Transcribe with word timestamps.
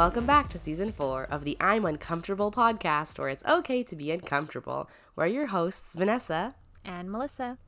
Welcome 0.00 0.24
back 0.24 0.48
to 0.48 0.58
season 0.58 0.92
four 0.92 1.24
of 1.24 1.44
the 1.44 1.58
I'm 1.60 1.84
Uncomfortable 1.84 2.50
podcast, 2.50 3.18
where 3.18 3.28
it's 3.28 3.44
okay 3.44 3.82
to 3.82 3.94
be 3.94 4.10
uncomfortable. 4.10 4.88
We're 5.14 5.26
your 5.26 5.48
hosts, 5.48 5.94
Vanessa 5.94 6.54
and 6.82 7.10
Melissa. 7.10 7.58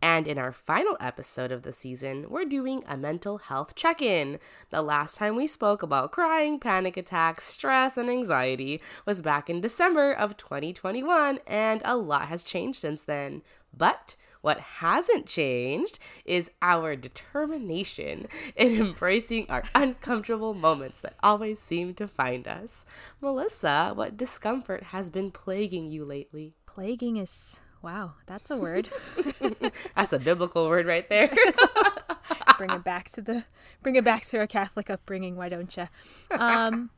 And 0.00 0.26
in 0.26 0.38
our 0.38 0.52
final 0.52 0.96
episode 1.00 1.52
of 1.52 1.64
the 1.64 1.70
season, 1.70 2.30
we're 2.30 2.46
doing 2.46 2.82
a 2.88 2.96
mental 2.96 3.36
health 3.36 3.74
check 3.74 4.00
in. 4.00 4.38
The 4.70 4.80
last 4.80 5.18
time 5.18 5.36
we 5.36 5.46
spoke 5.46 5.82
about 5.82 6.12
crying, 6.12 6.58
panic 6.58 6.96
attacks, 6.96 7.44
stress, 7.44 7.98
and 7.98 8.08
anxiety 8.08 8.80
was 9.04 9.20
back 9.20 9.50
in 9.50 9.60
December 9.60 10.14
of 10.14 10.38
2021, 10.38 11.40
and 11.46 11.82
a 11.84 11.98
lot 11.98 12.28
has 12.28 12.42
changed 12.42 12.80
since 12.80 13.02
then. 13.02 13.42
But 13.76 14.16
what 14.42 14.60
hasn't 14.60 15.26
changed 15.26 15.98
is 16.24 16.50
our 16.60 16.94
determination 16.94 18.26
in 18.54 18.76
embracing 18.80 19.46
our 19.48 19.64
uncomfortable 19.74 20.52
moments 20.52 21.00
that 21.00 21.14
always 21.22 21.58
seem 21.58 21.94
to 21.94 22.06
find 22.06 22.46
us. 22.46 22.84
Melissa, 23.20 23.92
what 23.94 24.16
discomfort 24.16 24.82
has 24.84 25.08
been 25.08 25.30
plaguing 25.30 25.90
you 25.90 26.04
lately? 26.04 26.54
Plaguing 26.66 27.16
is 27.16 27.60
wow, 27.82 28.14
that's 28.26 28.50
a 28.50 28.56
word. 28.56 28.88
that's 29.96 30.12
a 30.12 30.18
biblical 30.18 30.68
word 30.68 30.86
right 30.86 31.08
there. 31.08 31.28
bring 32.58 32.70
it 32.70 32.84
back 32.84 33.08
to 33.10 33.22
the 33.22 33.44
bring 33.82 33.96
it 33.96 34.04
back 34.04 34.24
to 34.26 34.38
our 34.38 34.46
Catholic 34.46 34.90
upbringing, 34.90 35.36
why 35.36 35.48
don't 35.48 35.76
you? 35.76 35.88
Um 36.30 36.90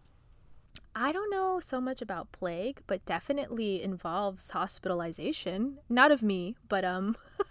I 0.96 1.10
don't 1.10 1.30
know 1.30 1.58
so 1.60 1.80
much 1.80 2.00
about 2.00 2.30
plague, 2.30 2.80
but 2.86 3.04
definitely 3.04 3.82
involves 3.82 4.50
hospitalization. 4.50 5.78
Not 5.88 6.12
of 6.12 6.22
me, 6.22 6.54
but 6.68 6.84
um 6.84 7.16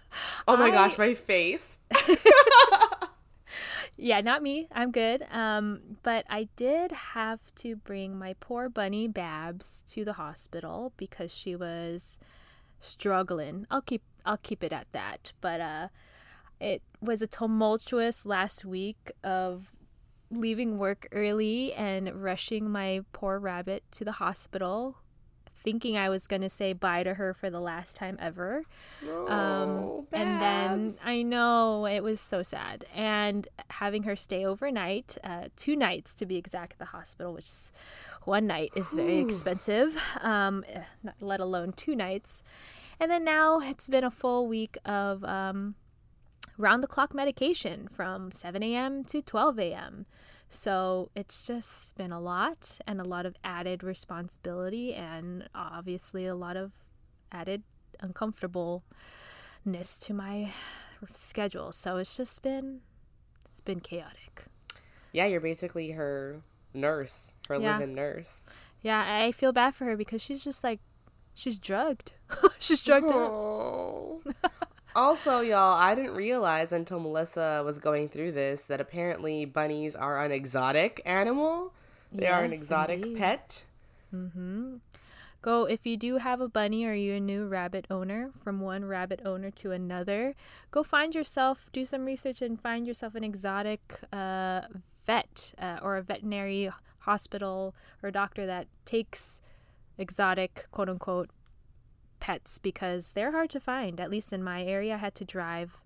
Oh 0.48 0.56
my 0.56 0.66
I... 0.66 0.70
gosh, 0.70 0.96
my 0.96 1.14
face. 1.14 1.78
yeah, 3.96 4.20
not 4.20 4.42
me. 4.42 4.68
I'm 4.72 4.90
good. 4.90 5.24
Um 5.30 5.98
but 6.02 6.24
I 6.30 6.48
did 6.56 6.92
have 6.92 7.40
to 7.56 7.76
bring 7.76 8.18
my 8.18 8.34
poor 8.40 8.68
bunny 8.68 9.08
Babs 9.08 9.84
to 9.88 10.04
the 10.04 10.14
hospital 10.14 10.92
because 10.96 11.34
she 11.34 11.54
was 11.54 12.18
struggling. 12.78 13.66
I'll 13.70 13.82
keep 13.82 14.02
I'll 14.24 14.38
keep 14.38 14.64
it 14.64 14.72
at 14.72 14.86
that. 14.92 15.32
But 15.42 15.60
uh 15.60 15.88
it 16.60 16.82
was 17.02 17.20
a 17.20 17.26
tumultuous 17.26 18.24
last 18.24 18.64
week 18.64 19.12
of 19.22 19.73
leaving 20.36 20.78
work 20.78 21.08
early 21.12 21.72
and 21.74 22.22
rushing 22.22 22.70
my 22.70 23.02
poor 23.12 23.38
rabbit 23.38 23.84
to 23.92 24.04
the 24.04 24.12
hospital, 24.12 24.96
thinking 25.62 25.96
I 25.96 26.10
was 26.10 26.26
going 26.26 26.42
to 26.42 26.50
say 26.50 26.74
bye 26.74 27.02
to 27.02 27.14
her 27.14 27.32
for 27.32 27.48
the 27.48 27.60
last 27.60 27.96
time 27.96 28.18
ever. 28.20 28.64
Oh, 29.06 29.26
um, 29.32 30.06
and 30.12 30.40
then 30.40 30.94
I 31.04 31.22
know 31.22 31.86
it 31.86 32.02
was 32.02 32.20
so 32.20 32.42
sad. 32.42 32.84
And 32.94 33.48
having 33.70 34.02
her 34.02 34.14
stay 34.14 34.44
overnight, 34.44 35.16
uh, 35.24 35.48
two 35.56 35.74
nights 35.74 36.14
to 36.16 36.26
be 36.26 36.36
exact, 36.36 36.74
at 36.74 36.78
the 36.78 36.84
hospital, 36.86 37.32
which 37.32 37.50
one 38.24 38.46
night 38.46 38.72
is 38.76 38.92
very 38.92 39.18
expensive, 39.18 39.96
um, 40.20 40.64
eh, 40.68 40.82
let 41.20 41.40
alone 41.40 41.72
two 41.72 41.96
nights. 41.96 42.42
And 43.00 43.10
then 43.10 43.24
now 43.24 43.60
it's 43.60 43.88
been 43.88 44.04
a 44.04 44.10
full 44.10 44.46
week 44.46 44.76
of 44.84 45.24
um, 45.24 45.74
round 46.56 46.82
the 46.82 46.88
clock 46.88 47.14
medication 47.14 47.88
from 47.88 48.30
7 48.30 48.62
a.m. 48.62 49.04
to 49.04 49.22
12 49.22 49.58
a.m. 49.58 50.06
So 50.50 51.10
it's 51.16 51.44
just 51.46 51.96
been 51.96 52.12
a 52.12 52.20
lot 52.20 52.78
and 52.86 53.00
a 53.00 53.04
lot 53.04 53.26
of 53.26 53.34
added 53.42 53.82
responsibility 53.82 54.94
and 54.94 55.48
obviously 55.54 56.26
a 56.26 56.34
lot 56.34 56.56
of 56.56 56.72
added 57.32 57.64
uncomfortableness 58.00 58.82
to 60.00 60.14
my 60.14 60.52
schedule. 61.12 61.72
So 61.72 61.96
it's 61.96 62.16
just 62.16 62.42
been 62.42 62.80
it's 63.48 63.60
been 63.60 63.80
chaotic. 63.80 64.44
Yeah, 65.12 65.26
you're 65.26 65.40
basically 65.40 65.92
her 65.92 66.40
nurse, 66.72 67.34
her 67.48 67.56
yeah. 67.56 67.78
living 67.78 67.94
nurse. 67.94 68.42
Yeah, 68.80 69.04
I 69.06 69.32
feel 69.32 69.52
bad 69.52 69.74
for 69.74 69.84
her 69.86 69.96
because 69.96 70.22
she's 70.22 70.44
just 70.44 70.62
like 70.62 70.80
she's 71.32 71.58
drugged. 71.58 72.12
she's 72.60 72.82
drugged 72.82 73.10
oh. 73.12 74.22
Also, 74.96 75.40
y'all, 75.40 75.74
I 75.76 75.94
didn't 75.94 76.14
realize 76.14 76.70
until 76.70 77.00
Melissa 77.00 77.62
was 77.64 77.78
going 77.78 78.08
through 78.08 78.32
this 78.32 78.62
that 78.62 78.80
apparently 78.80 79.44
bunnies 79.44 79.96
are 79.96 80.24
an 80.24 80.30
exotic 80.30 81.00
animal. 81.04 81.72
They 82.12 82.24
yes, 82.24 82.32
are 82.32 82.44
an 82.44 82.52
exotic 82.52 83.02
indeed. 83.02 83.18
pet. 83.18 83.64
Mm-hmm. 84.14 84.76
Go 85.42 85.64
if 85.64 85.84
you 85.84 85.96
do 85.96 86.18
have 86.18 86.40
a 86.40 86.48
bunny 86.48 86.86
or 86.86 86.94
you're 86.94 87.16
a 87.16 87.20
new 87.20 87.46
rabbit 87.46 87.86
owner, 87.90 88.30
from 88.42 88.60
one 88.60 88.84
rabbit 88.84 89.20
owner 89.24 89.50
to 89.50 89.72
another, 89.72 90.34
go 90.70 90.82
find 90.82 91.14
yourself, 91.14 91.68
do 91.72 91.84
some 91.84 92.04
research, 92.04 92.40
and 92.40 92.60
find 92.60 92.86
yourself 92.86 93.14
an 93.14 93.24
exotic 93.24 94.00
uh, 94.12 94.62
vet 95.06 95.52
uh, 95.60 95.78
or 95.82 95.96
a 95.96 96.02
veterinary 96.02 96.70
hospital 97.00 97.74
or 98.02 98.10
doctor 98.10 98.46
that 98.46 98.68
takes 98.84 99.42
exotic 99.98 100.66
quote 100.70 100.88
unquote 100.88 101.30
pets 102.24 102.56
because 102.56 103.12
they're 103.12 103.32
hard 103.32 103.50
to 103.50 103.60
find. 103.60 104.00
At 104.00 104.10
least 104.10 104.32
in 104.32 104.42
my 104.42 104.64
area, 104.64 104.94
I 104.94 104.96
had 104.96 105.14
to 105.16 105.26
drive 105.26 105.76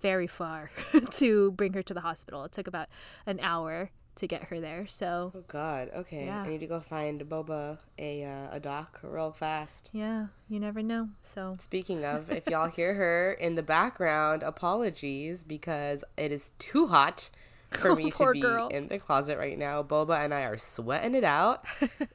very 0.00 0.26
far 0.26 0.72
to 1.12 1.52
bring 1.52 1.72
her 1.74 1.84
to 1.84 1.94
the 1.94 2.00
hospital. 2.00 2.42
It 2.42 2.50
took 2.50 2.66
about 2.66 2.88
an 3.26 3.38
hour 3.38 3.90
to 4.16 4.26
get 4.26 4.44
her 4.44 4.60
there. 4.60 4.88
So 4.88 5.30
Oh 5.36 5.44
god. 5.46 5.90
Okay. 5.94 6.26
Yeah. 6.26 6.42
I 6.42 6.48
need 6.48 6.58
to 6.60 6.66
go 6.66 6.80
find 6.80 7.20
Boba 7.20 7.78
a 7.96 8.24
uh, 8.24 8.56
a 8.56 8.58
doc 8.58 8.98
real 9.04 9.30
fast. 9.30 9.90
Yeah, 9.92 10.26
you 10.48 10.58
never 10.58 10.82
know. 10.82 11.10
So 11.22 11.56
Speaking 11.60 12.04
of, 12.04 12.28
if 12.28 12.46
y'all 12.50 12.68
hear 12.68 12.94
her 12.94 13.32
in 13.34 13.54
the 13.54 13.62
background, 13.62 14.42
apologies 14.42 15.44
because 15.44 16.02
it 16.16 16.32
is 16.32 16.50
too 16.58 16.88
hot 16.88 17.30
for 17.70 17.94
me 18.00 18.10
to 18.10 18.32
be 18.32 18.40
girl. 18.40 18.66
in 18.66 18.88
the 18.88 18.98
closet 18.98 19.38
right 19.38 19.56
now. 19.56 19.84
Boba 19.84 20.18
and 20.18 20.34
I 20.34 20.42
are 20.42 20.58
sweating 20.58 21.14
it 21.14 21.24
out 21.24 21.66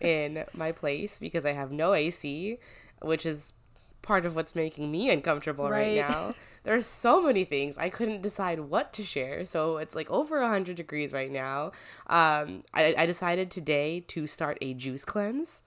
in 0.01 0.43
my 0.53 0.73
place 0.73 1.17
because 1.17 1.45
I 1.45 1.53
have 1.53 1.71
no 1.71 1.93
AC 1.93 2.57
which 3.01 3.25
is 3.25 3.53
part 4.01 4.25
of 4.25 4.35
what's 4.35 4.55
making 4.55 4.91
me 4.91 5.09
uncomfortable 5.09 5.69
right, 5.69 5.99
right 5.99 6.09
now. 6.09 6.35
There's 6.63 6.85
so 6.85 7.23
many 7.23 7.43
things 7.43 7.77
I 7.77 7.89
couldn't 7.89 8.21
decide 8.21 8.59
what 8.59 8.93
to 8.93 9.03
share. 9.03 9.45
So 9.45 9.77
it's 9.77 9.95
like 9.95 10.09
over 10.11 10.39
100 10.41 10.75
degrees 10.75 11.11
right 11.11 11.31
now. 11.31 11.71
Um, 12.07 12.63
I, 12.73 12.93
I 12.97 13.05
decided 13.07 13.49
today 13.49 14.01
to 14.09 14.27
start 14.27 14.59
a 14.61 14.75
juice 14.75 15.03
cleanse. 15.03 15.63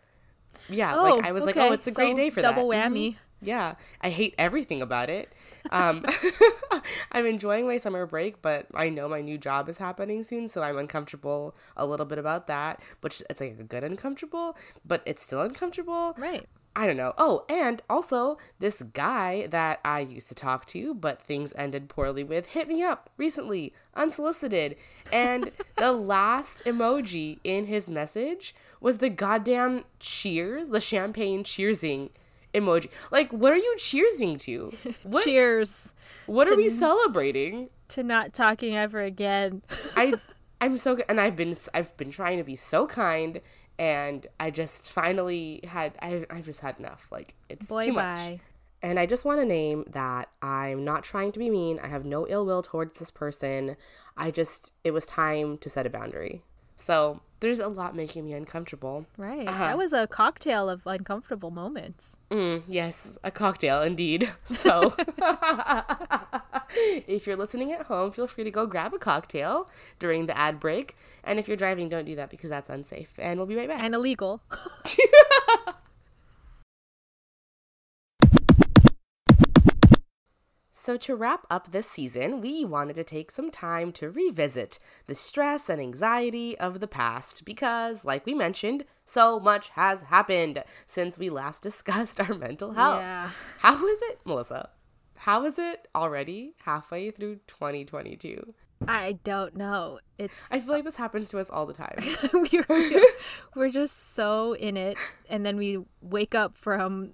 Yeah, 0.68 0.94
oh, 0.94 1.02
like 1.02 1.24
I 1.24 1.32
was 1.32 1.42
okay. 1.44 1.60
like, 1.60 1.70
oh, 1.70 1.72
it's 1.72 1.88
a 1.88 1.92
so 1.92 1.96
great 1.96 2.14
day 2.14 2.30
for 2.30 2.40
double 2.40 2.68
that. 2.68 2.84
Double 2.84 2.94
whammy. 2.94 3.08
Mm-hmm. 3.10 3.18
Yeah, 3.46 3.74
I 4.00 4.10
hate 4.10 4.34
everything 4.38 4.82
about 4.82 5.10
it. 5.10 5.32
Um, 5.70 6.04
I'm 7.12 7.24
enjoying 7.24 7.66
my 7.66 7.78
summer 7.78 8.04
break, 8.04 8.42
but 8.42 8.66
I 8.74 8.90
know 8.90 9.08
my 9.08 9.22
new 9.22 9.38
job 9.38 9.70
is 9.70 9.78
happening 9.78 10.22
soon, 10.22 10.46
so 10.46 10.60
I'm 10.62 10.76
uncomfortable 10.76 11.56
a 11.74 11.86
little 11.86 12.04
bit 12.04 12.18
about 12.18 12.48
that. 12.48 12.82
Which 13.00 13.22
it's 13.30 13.40
like 13.40 13.58
a 13.58 13.62
good 13.62 13.82
uncomfortable, 13.82 14.58
but 14.84 15.02
it's 15.06 15.22
still 15.22 15.40
uncomfortable. 15.40 16.14
Right. 16.18 16.46
I 16.76 16.86
don't 16.86 16.96
know. 16.96 17.14
Oh, 17.16 17.44
and 17.48 17.82
also, 17.88 18.36
this 18.58 18.82
guy 18.82 19.46
that 19.48 19.80
I 19.84 20.00
used 20.00 20.28
to 20.28 20.34
talk 20.34 20.66
to, 20.66 20.92
but 20.94 21.22
things 21.22 21.52
ended 21.56 21.88
poorly 21.88 22.24
with, 22.24 22.46
hit 22.46 22.66
me 22.66 22.82
up 22.82 23.10
recently, 23.16 23.72
unsolicited. 23.94 24.76
And 25.12 25.52
the 25.76 25.92
last 25.92 26.64
emoji 26.64 27.38
in 27.44 27.66
his 27.66 27.88
message 27.88 28.54
was 28.80 28.98
the 28.98 29.08
goddamn 29.08 29.84
cheers, 30.00 30.70
the 30.70 30.80
champagne 30.80 31.44
cheersing 31.44 32.10
emoji. 32.52 32.88
Like, 33.10 33.32
what 33.32 33.52
are 33.52 33.56
you 33.56 33.76
cheersing 33.78 34.38
to? 34.40 34.72
What, 35.04 35.24
Cheers. 35.24 35.92
What 36.26 36.48
are 36.48 36.56
we 36.56 36.68
celebrating? 36.68 37.70
To 37.88 38.02
not 38.02 38.32
talking 38.32 38.76
ever 38.76 39.00
again. 39.00 39.62
I 39.96 40.14
I'm 40.60 40.78
so 40.78 40.98
and 41.08 41.20
I've 41.20 41.36
been 41.36 41.56
I've 41.74 41.94
been 41.96 42.10
trying 42.10 42.38
to 42.38 42.44
be 42.44 42.56
so 42.56 42.86
kind 42.86 43.40
and 43.78 44.26
I 44.38 44.50
just 44.50 44.90
finally 44.90 45.60
had 45.64 45.96
I 46.00 46.26
I 46.30 46.40
just 46.40 46.60
had 46.60 46.78
enough. 46.78 47.06
Like 47.10 47.34
it's 47.48 47.66
Boy, 47.66 47.82
too 47.82 47.92
much. 47.92 48.16
Bye. 48.16 48.40
And 48.82 48.98
I 48.98 49.06
just 49.06 49.24
want 49.24 49.40
to 49.40 49.46
name 49.46 49.84
that 49.88 50.28
I'm 50.42 50.84
not 50.84 51.04
trying 51.04 51.32
to 51.32 51.38
be 51.38 51.48
mean. 51.48 51.78
I 51.82 51.86
have 51.86 52.04
no 52.04 52.26
ill 52.28 52.44
will 52.44 52.62
towards 52.62 52.98
this 52.98 53.10
person. 53.10 53.76
I 54.16 54.30
just 54.30 54.72
it 54.84 54.90
was 54.92 55.06
time 55.06 55.58
to 55.58 55.68
set 55.68 55.86
a 55.86 55.90
boundary. 55.90 56.42
So 56.76 57.20
there's 57.40 57.60
a 57.60 57.68
lot 57.68 57.94
making 57.94 58.24
me 58.24 58.32
uncomfortable. 58.32 59.06
Right. 59.18 59.46
Uh-huh. 59.46 59.64
That 59.66 59.78
was 59.78 59.92
a 59.92 60.06
cocktail 60.06 60.70
of 60.70 60.86
uncomfortable 60.86 61.50
moments. 61.50 62.16
Mm, 62.30 62.62
yes, 62.66 63.18
a 63.22 63.30
cocktail 63.30 63.82
indeed. 63.82 64.30
So 64.46 64.94
if 66.74 67.26
you're 67.26 67.36
listening 67.36 67.72
at 67.72 67.82
home, 67.82 68.12
feel 68.12 68.26
free 68.26 68.44
to 68.44 68.50
go 68.50 68.66
grab 68.66 68.94
a 68.94 68.98
cocktail 68.98 69.68
during 69.98 70.26
the 70.26 70.36
ad 70.36 70.58
break. 70.58 70.96
And 71.22 71.38
if 71.38 71.46
you're 71.48 71.56
driving, 71.56 71.88
don't 71.88 72.06
do 72.06 72.16
that 72.16 72.30
because 72.30 72.50
that's 72.50 72.70
unsafe. 72.70 73.12
And 73.18 73.38
we'll 73.38 73.46
be 73.46 73.56
right 73.56 73.68
back. 73.68 73.82
And 73.82 73.94
illegal. 73.94 74.40
So, 80.84 80.98
to 80.98 81.16
wrap 81.16 81.46
up 81.48 81.70
this 81.70 81.90
season, 81.90 82.42
we 82.42 82.62
wanted 82.62 82.96
to 82.96 83.04
take 83.04 83.30
some 83.30 83.50
time 83.50 83.90
to 83.92 84.10
revisit 84.10 84.78
the 85.06 85.14
stress 85.14 85.70
and 85.70 85.80
anxiety 85.80 86.58
of 86.58 86.80
the 86.80 86.86
past 86.86 87.46
because, 87.46 88.04
like 88.04 88.26
we 88.26 88.34
mentioned, 88.34 88.84
so 89.06 89.40
much 89.40 89.70
has 89.70 90.02
happened 90.02 90.62
since 90.86 91.16
we 91.16 91.30
last 91.30 91.62
discussed 91.70 92.20
our 92.20 92.34
mental 92.34 92.72
health. 92.72 93.00
Yeah. 93.00 93.30
How 93.60 93.86
is 93.86 94.02
it, 94.02 94.20
Melissa? 94.26 94.68
how 95.16 95.46
is 95.46 95.58
it 95.58 95.88
already 95.94 96.52
halfway 96.66 97.10
through 97.10 97.36
2022? 97.46 98.52
I 98.86 99.12
don't 99.24 99.56
know. 99.56 100.00
It's. 100.18 100.52
I 100.52 100.60
feel 100.60 100.74
like 100.74 100.84
this 100.84 100.96
happens 100.96 101.30
to 101.30 101.38
us 101.38 101.48
all 101.48 101.64
the 101.64 101.72
time. 101.72 101.96
we're, 102.52 103.02
we're 103.54 103.70
just 103.70 104.14
so 104.14 104.52
in 104.52 104.76
it, 104.76 104.98
and 105.30 105.46
then 105.46 105.56
we 105.56 105.78
wake 106.02 106.34
up 106.34 106.58
from 106.58 107.12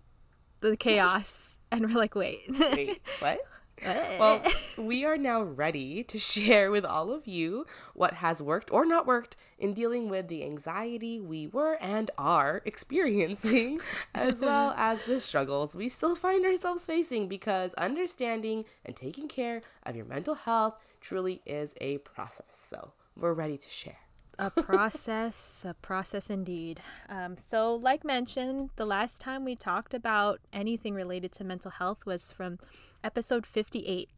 the 0.59 0.77
chaos, 0.77 1.57
and 1.71 1.83
we're 1.87 2.01
like, 2.01 2.17
wait, 2.17 2.41
wait, 2.49 3.01
what? 3.21 3.39
Well, 3.85 4.43
we 4.79 5.05
are 5.05 5.17
now 5.17 5.43
ready 5.43 6.03
to 6.05 6.19
share 6.19 6.71
with 6.71 6.85
all 6.85 7.13
of 7.13 7.27
you 7.27 7.67
what 7.95 8.15
has 8.15 8.43
worked 8.43 8.73
or 8.73 8.85
not 8.85 9.07
worked 9.07 9.37
in 9.59 9.75
dealing 9.75 10.09
with 10.09 10.29
the 10.29 10.45
anxiety 10.45 11.21
we 11.21 11.47
were 11.47 11.77
and 11.81 12.11
are 12.19 12.63
experiencing, 12.67 13.81
as 14.15 14.41
well 14.41 14.75
as 14.77 15.03
the 15.05 15.21
struggles 15.21 15.75
we 15.75 15.89
still 15.89 16.17
find 16.17 16.45
ourselves 16.45 16.87
facing 16.87 17.29
because 17.29 17.75
understanding 17.75 18.65
and 18.85 18.97
taking 18.97 19.29
care 19.29 19.63
of 19.85 19.97
your 19.97 20.07
mental 20.07 20.35
health 20.35 20.75
truly 21.01 21.41
is 21.47 21.75
a 21.81 21.99
process. 21.99 22.69
So, 22.71 22.93
we're 23.17 23.35
ready 23.35 23.59
to 23.59 23.69
share 23.69 24.10
a 24.41 24.51
process, 24.51 25.67
a 25.69 25.75
process 25.75 26.31
indeed. 26.31 26.81
Um, 27.09 27.37
so, 27.37 27.75
like 27.75 28.05
mentioned, 28.05 28.71
the 28.77 28.87
last 28.87 29.21
time 29.21 29.45
we 29.45 29.55
talked 29.55 29.93
about 29.93 30.41
anything 30.53 30.95
related 30.95 31.31
to 31.33 31.45
mental 31.45 31.71
health 31.71 32.07
was 32.07 32.33
from 32.33 32.59
episode 33.05 33.45
58 33.45 34.09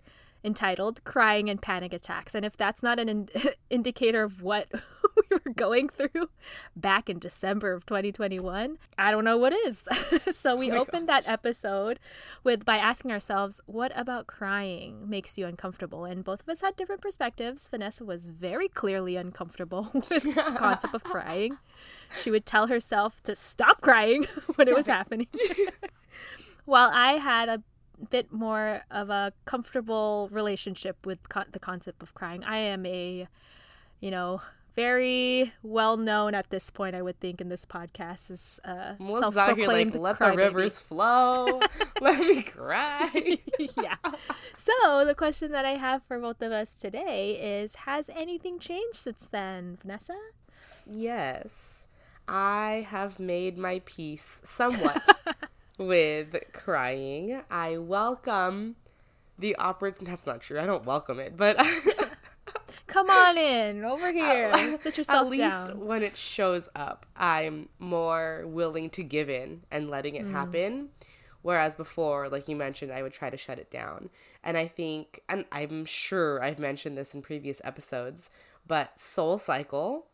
entitled 0.44 1.02
Crying 1.04 1.48
and 1.48 1.60
Panic 1.60 1.92
Attacks. 1.92 2.34
And 2.34 2.44
if 2.44 2.56
that's 2.56 2.82
not 2.82 2.98
an 2.98 3.08
in- 3.08 3.28
indicator 3.70 4.22
of 4.22 4.42
what 4.42 4.68
we 4.72 5.36
were 5.36 5.52
going 5.52 5.88
through 5.88 6.28
back 6.74 7.08
in 7.08 7.18
December 7.18 7.72
of 7.72 7.86
2021, 7.86 8.78
I 8.98 9.10
don't 9.10 9.24
know 9.24 9.36
what 9.36 9.52
is. 9.52 9.86
so 10.32 10.56
we 10.56 10.70
oh 10.70 10.78
opened 10.78 11.08
God. 11.08 11.24
that 11.24 11.30
episode 11.30 12.00
with 12.42 12.64
by 12.64 12.76
asking 12.76 13.12
ourselves, 13.12 13.60
what 13.66 13.92
about 13.96 14.26
crying 14.26 15.08
makes 15.08 15.38
you 15.38 15.46
uncomfortable? 15.46 16.04
And 16.04 16.24
both 16.24 16.42
of 16.42 16.48
us 16.48 16.60
had 16.60 16.76
different 16.76 17.00
perspectives. 17.00 17.68
Vanessa 17.68 18.04
was 18.04 18.26
very 18.26 18.68
clearly 18.68 19.16
uncomfortable 19.16 19.90
with 19.92 20.08
the 20.08 20.54
concept 20.56 20.94
of 20.94 21.04
crying. 21.04 21.58
She 22.22 22.30
would 22.30 22.46
tell 22.46 22.66
herself 22.66 23.22
to 23.22 23.36
stop 23.36 23.80
crying 23.80 24.24
when 24.56 24.68
it 24.68 24.74
was 24.74 24.86
happening. 24.86 25.28
While 26.64 26.90
I 26.92 27.14
had 27.14 27.48
a 27.48 27.62
bit 28.10 28.32
more 28.32 28.82
of 28.90 29.10
a 29.10 29.32
comfortable 29.44 30.28
relationship 30.30 31.06
with 31.06 31.28
co- 31.28 31.44
the 31.50 31.58
concept 31.58 32.02
of 32.02 32.14
crying. 32.14 32.44
I 32.44 32.58
am 32.58 32.86
a, 32.86 33.28
you 34.00 34.10
know, 34.10 34.40
very 34.74 35.52
well 35.62 35.96
known 35.96 36.34
at 36.34 36.50
this 36.50 36.70
point, 36.70 36.94
I 36.94 37.02
would 37.02 37.20
think, 37.20 37.40
in 37.40 37.48
this 37.48 37.64
podcast 37.64 38.30
is 38.30 38.60
uh, 38.64 38.94
self-proclaimed 38.98 39.94
like, 39.94 40.18
let 40.18 40.18
the 40.18 40.36
rivers 40.36 40.80
flow, 40.80 41.60
let 42.00 42.18
me 42.18 42.42
cry. 42.42 43.38
yeah. 43.82 43.96
So 44.56 45.04
the 45.04 45.14
question 45.14 45.52
that 45.52 45.64
I 45.66 45.72
have 45.72 46.02
for 46.04 46.18
both 46.18 46.40
of 46.42 46.52
us 46.52 46.76
today 46.76 47.60
is: 47.62 47.76
Has 47.76 48.08
anything 48.14 48.58
changed 48.58 48.96
since 48.96 49.26
then, 49.30 49.78
Vanessa? 49.82 50.16
Yes, 50.90 51.86
I 52.26 52.86
have 52.88 53.20
made 53.20 53.58
my 53.58 53.82
peace 53.84 54.40
somewhat 54.44 55.02
with 55.86 56.34
crying. 56.52 57.42
I 57.50 57.78
welcome 57.78 58.76
the 59.38 59.58
opportunity. 59.58 60.06
That's 60.06 60.26
not 60.26 60.40
true. 60.40 60.58
I 60.60 60.66
don't 60.66 60.84
welcome 60.84 61.18
it, 61.20 61.36
but. 61.36 61.56
Come 62.86 63.08
on 63.08 63.38
in 63.38 63.84
over 63.84 64.12
here. 64.12 64.50
At, 64.52 64.82
Sit 64.82 64.98
yourself 64.98 65.24
down. 65.24 65.26
At 65.26 65.30
least 65.30 65.66
down. 65.68 65.86
when 65.86 66.02
it 66.02 66.16
shows 66.16 66.68
up, 66.74 67.06
I'm 67.16 67.68
more 67.78 68.44
willing 68.46 68.90
to 68.90 69.02
give 69.02 69.30
in 69.30 69.62
and 69.70 69.88
letting 69.88 70.14
it 70.14 70.26
mm. 70.26 70.32
happen. 70.32 70.88
Whereas 71.42 71.74
before, 71.74 72.28
like 72.28 72.48
you 72.48 72.56
mentioned, 72.56 72.92
I 72.92 73.02
would 73.02 73.12
try 73.12 73.30
to 73.30 73.36
shut 73.36 73.58
it 73.58 73.70
down. 73.70 74.10
And 74.44 74.56
I 74.56 74.66
think, 74.66 75.22
and 75.28 75.44
I'm 75.50 75.84
sure 75.84 76.42
I've 76.42 76.58
mentioned 76.58 76.96
this 76.96 77.14
in 77.14 77.22
previous 77.22 77.60
episodes, 77.64 78.30
but 78.66 78.98
Soul 79.00 79.38
Cycle, 79.38 80.06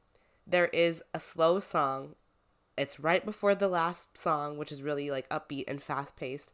there 0.46 0.68
is 0.68 1.02
a 1.12 1.20
slow 1.20 1.60
song 1.60 2.14
it's 2.78 3.00
right 3.00 3.24
before 3.24 3.54
the 3.54 3.68
last 3.68 4.16
song, 4.16 4.58
which 4.58 4.72
is 4.72 4.82
really 4.82 5.10
like 5.10 5.28
upbeat 5.28 5.64
and 5.68 5.82
fast 5.82 6.16
paced, 6.16 6.52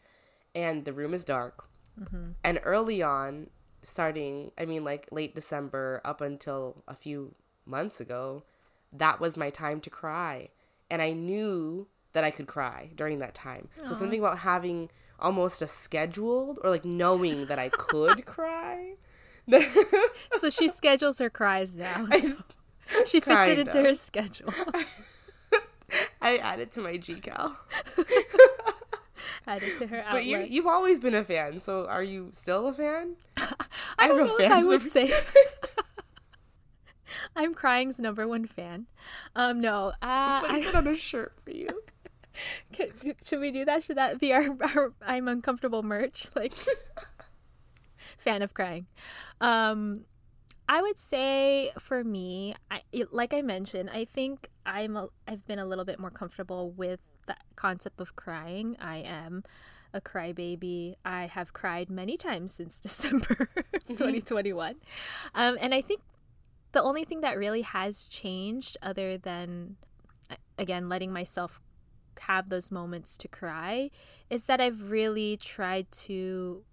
and 0.55 0.85
the 0.85 0.93
room 0.93 1.15
is 1.15 1.25
dark. 1.25 1.67
Mm-hmm. 2.01 2.31
And 2.43 2.61
early 2.65 3.03
on, 3.03 3.49
starting, 3.83 4.51
I 4.59 4.65
mean, 4.65 4.85
like 4.85 5.09
late 5.11 5.35
December 5.35 6.01
up 6.05 6.21
until 6.21 6.83
a 6.89 6.95
few 6.95 7.35
months 7.67 8.01
ago, 8.01 8.45
that 8.93 9.21
was 9.21 9.37
my 9.37 9.51
time 9.51 9.81
to 9.83 9.91
cry. 9.91 10.49
And 10.91 11.01
I 11.03 11.13
knew 11.13 11.87
that 12.13 12.25
I 12.25 12.31
could 12.31 12.47
cry 12.47 12.91
during 12.95 13.19
that 13.19 13.35
time. 13.35 13.69
Aww. 13.81 13.89
So 13.89 13.95
something 13.95 14.21
about 14.21 14.39
having 14.39 14.91
almost 15.19 15.63
a 15.63 15.69
scheduled 15.69 16.59
or 16.63 16.71
like 16.71 16.85
knowing 16.85 17.47
that 17.47 17.59
I 17.59 17.69
could 17.69 18.25
cry. 18.27 18.95
so 20.33 20.51
she 20.51 20.69
schedules 20.69 21.19
her 21.19 21.31
cries 21.31 21.77
now. 21.77 22.07
So 22.07 22.37
she 23.07 23.21
fits 23.21 23.51
it 23.51 23.59
into 23.59 23.83
her 23.83 23.95
schedule. 23.95 24.53
I 26.25 26.39
added 26.39 26.73
to 26.73 26.81
my 26.81 26.97
GCal. 26.99 27.55
added 29.47 29.77
to 29.77 29.87
her 29.87 29.99
outlet. 29.99 30.13
But 30.13 30.25
you, 30.25 30.39
you've 30.41 30.67
always 30.67 30.99
been 30.99 31.15
a 31.15 31.23
fan, 31.23 31.59
so 31.59 31.87
are 31.87 32.03
you 32.03 32.31
still 32.33 32.67
a 32.67 32.73
fan? 32.73 33.17
I, 33.37 33.55
I 33.99 34.09
don't 34.09 34.19
know 34.19 34.37
if 34.39 34.51
I 34.51 34.65
would 34.65 34.83
say. 34.83 35.13
I'm 37.37 37.55
crying's 37.55 37.99
number 37.99 38.27
one 38.27 38.47
fan. 38.47 38.87
Um, 39.37 39.61
no, 39.61 39.89
uh, 39.89 39.93
I'm 40.03 40.41
putting 40.47 40.65
I, 40.65 40.69
it 40.69 40.75
on 40.75 40.87
a 40.87 40.97
shirt 40.97 41.35
for 41.45 41.51
you. 41.51 41.83
should 43.25 43.41
we 43.41 43.51
do 43.51 43.65
that? 43.65 43.83
Should 43.83 43.99
that 43.99 44.19
be 44.19 44.33
our, 44.33 44.47
our 44.61 44.93
I'm 45.03 45.29
uncomfortable 45.29 45.83
merch? 45.83 46.29
Like, 46.35 46.55
fan 48.19 48.43
of 48.43 48.55
crying. 48.55 48.87
Um, 49.41 50.05
I 50.69 50.81
would 50.81 50.99
say 50.99 51.71
for 51.79 52.03
me, 52.03 52.55
I, 52.71 52.83
like 53.11 53.35
I 53.35 53.43
mentioned, 53.43 53.91
I 53.93 54.05
think 54.05 54.49
I'm 54.75 54.97
a, 54.97 55.09
I've 55.29 55.47
been 55.47 55.61
a 55.61 55.65
little 55.65 55.85
bit 55.85 56.01
more 56.01 56.11
comfortable 56.11 56.73
with 56.73 56.99
the 57.27 57.37
concept 57.55 58.01
of 58.01 58.17
crying. 58.17 58.77
I 58.81 58.97
am 58.97 59.45
a 59.93 60.01
crybaby. 60.01 60.97
I 61.05 61.27
have 61.27 61.53
cried 61.53 61.89
many 61.89 62.17
times 62.17 62.53
since 62.53 62.81
December 62.89 63.49
2021. 63.89 64.75
Um, 65.37 65.57
and 65.61 65.73
I 65.73 65.81
think 65.81 66.01
the 66.73 66.83
only 66.83 67.05
thing 67.05 67.21
that 67.21 67.39
really 67.39 67.63
has 67.63 68.09
changed, 68.09 68.77
other 68.83 69.17
than, 69.17 69.77
again, 70.59 70.89
letting 70.89 71.13
myself 71.13 71.61
have 72.23 72.49
those 72.49 72.73
moments 72.73 73.17
to 73.19 73.29
cry, 73.29 73.91
is 74.29 74.47
that 74.47 74.61
I've 74.61 74.91
really 74.91 75.37
tried 75.37 75.91
to 75.93 76.65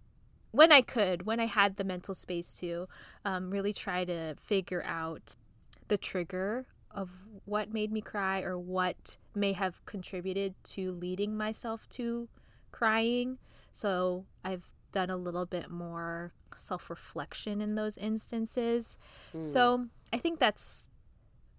when 0.50 0.71
I 0.71 0.81
could, 0.81 1.27
when 1.27 1.39
I 1.39 1.45
had 1.45 1.77
the 1.77 1.83
mental 1.83 2.15
space 2.15 2.51
to, 2.56 2.89
um, 3.24 3.51
really 3.51 3.74
try 3.74 4.04
to 4.06 4.36
figure 4.36 4.83
out 4.86 5.38
the 5.87 5.97
trigger 5.97 6.66
of 6.94 7.10
what 7.45 7.74
made 7.74 7.92
me 7.92 8.02
cry 8.02 8.42
or 8.42 8.57
what 8.57 9.18
may 9.36 9.54
have 9.54 9.83
contributed 9.86 10.56
to 10.64 10.92
leading 10.92 11.36
myself 11.36 11.88
to 11.90 12.28
crying. 12.71 13.38
So 13.71 14.26
I've 14.44 14.69
done 14.92 15.10
a 15.10 15.18
little 15.18 15.45
bit 15.45 15.69
more 15.69 16.33
self 16.56 16.90
reflection 16.90 17.62
in 17.62 17.76
those 17.76 17.98
instances. 17.98 18.98
Mm. 19.36 19.48
So 19.48 19.88
I 20.12 20.18
think 20.18 20.40
that's 20.40 20.88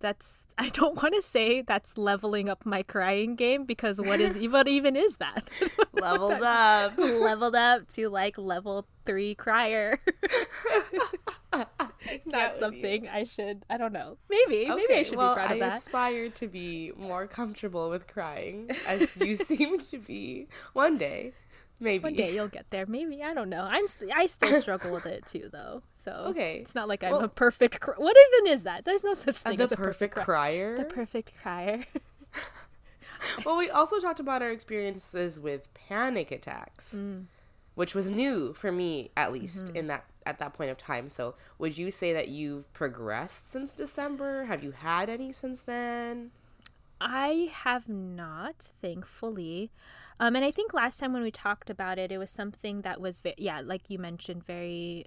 that's 0.00 0.38
I 0.58 0.68
don't 0.68 1.02
want 1.02 1.14
to 1.14 1.22
say 1.22 1.62
that's 1.62 1.96
leveling 1.96 2.48
up 2.48 2.66
my 2.66 2.82
crying 2.82 3.36
game 3.36 3.64
because 3.64 4.00
what 4.00 4.20
is 4.20 4.48
what 4.50 4.68
even 4.68 4.96
is 4.96 5.16
that? 5.16 5.48
Leveled 5.92 6.42
up. 6.42 6.98
Leveled 6.98 7.56
up 7.56 7.88
to 7.92 8.08
like 8.10 8.36
level 8.36 8.86
3 9.06 9.34
crier. 9.34 9.98
Not 12.26 12.56
something 12.56 13.08
I 13.08 13.24
should 13.24 13.64
I 13.68 13.76
don't 13.76 13.92
know. 13.92 14.16
Maybe 14.28 14.70
okay, 14.70 14.74
maybe 14.74 14.94
I 14.94 15.02
should 15.02 15.18
well, 15.18 15.34
be 15.34 15.38
proud 15.38 15.50
of 15.52 15.56
I 15.56 15.60
that. 15.60 15.72
I 15.72 15.76
aspire 15.76 16.28
to 16.30 16.48
be 16.48 16.92
more 16.96 17.26
comfortable 17.26 17.90
with 17.90 18.06
crying 18.06 18.70
as 18.86 19.16
you 19.16 19.36
seem 19.36 19.78
to 19.78 19.98
be 19.98 20.48
one 20.72 20.98
day. 20.98 21.32
Maybe 21.80 22.02
one 22.04 22.14
day 22.14 22.32
you'll 22.32 22.48
get 22.48 22.70
there. 22.70 22.86
Maybe 22.86 23.22
I 23.22 23.34
don't 23.34 23.48
know. 23.48 23.66
I'm 23.68 23.88
st- 23.88 24.12
I 24.14 24.26
still 24.26 24.60
struggle 24.62 24.92
with 24.92 25.06
it 25.06 25.26
too, 25.26 25.48
though. 25.52 25.82
So 25.94 26.12
okay, 26.28 26.58
it's 26.58 26.74
not 26.74 26.88
like 26.88 27.02
I'm 27.02 27.10
well, 27.10 27.24
a 27.24 27.28
perfect. 27.28 27.80
Cr- 27.80 27.92
what 27.96 28.16
even 28.34 28.52
is 28.52 28.62
that? 28.62 28.84
There's 28.84 29.02
no 29.02 29.14
such 29.14 29.38
thing 29.38 29.56
the 29.56 29.64
as 29.64 29.72
a 29.72 29.76
perfect, 29.76 30.14
perfect 30.14 30.26
crier. 30.26 30.76
The 30.76 30.84
perfect 30.84 31.32
crier. 31.42 31.84
well, 33.44 33.56
we 33.56 33.68
also 33.68 33.98
talked 33.98 34.20
about 34.20 34.42
our 34.42 34.50
experiences 34.50 35.40
with 35.40 35.72
panic 35.74 36.30
attacks, 36.30 36.94
mm. 36.94 37.24
which 37.74 37.94
was 37.94 38.08
new 38.08 38.54
for 38.54 38.70
me, 38.70 39.10
at 39.16 39.32
least 39.32 39.66
mm-hmm. 39.66 39.76
in 39.76 39.86
that 39.88 40.04
at 40.26 40.38
that 40.38 40.54
point 40.54 40.70
of 40.70 40.78
time. 40.78 41.08
So, 41.08 41.34
would 41.58 41.78
you 41.78 41.90
say 41.90 42.12
that 42.12 42.28
you've 42.28 42.72
progressed 42.72 43.50
since 43.50 43.72
December? 43.72 44.44
Have 44.44 44.62
you 44.62 44.72
had 44.72 45.08
any 45.08 45.32
since 45.32 45.62
then? 45.62 46.30
I 47.00 47.50
have 47.52 47.88
not, 47.88 48.70
thankfully. 48.80 49.72
Um, 50.20 50.36
and 50.36 50.44
I 50.44 50.52
think 50.52 50.72
last 50.72 51.00
time 51.00 51.12
when 51.12 51.22
we 51.22 51.32
talked 51.32 51.68
about 51.68 51.98
it, 51.98 52.12
it 52.12 52.18
was 52.18 52.30
something 52.30 52.82
that 52.82 53.00
was, 53.00 53.20
ve- 53.20 53.34
yeah, 53.36 53.60
like 53.60 53.90
you 53.90 53.98
mentioned, 53.98 54.46
very, 54.46 55.06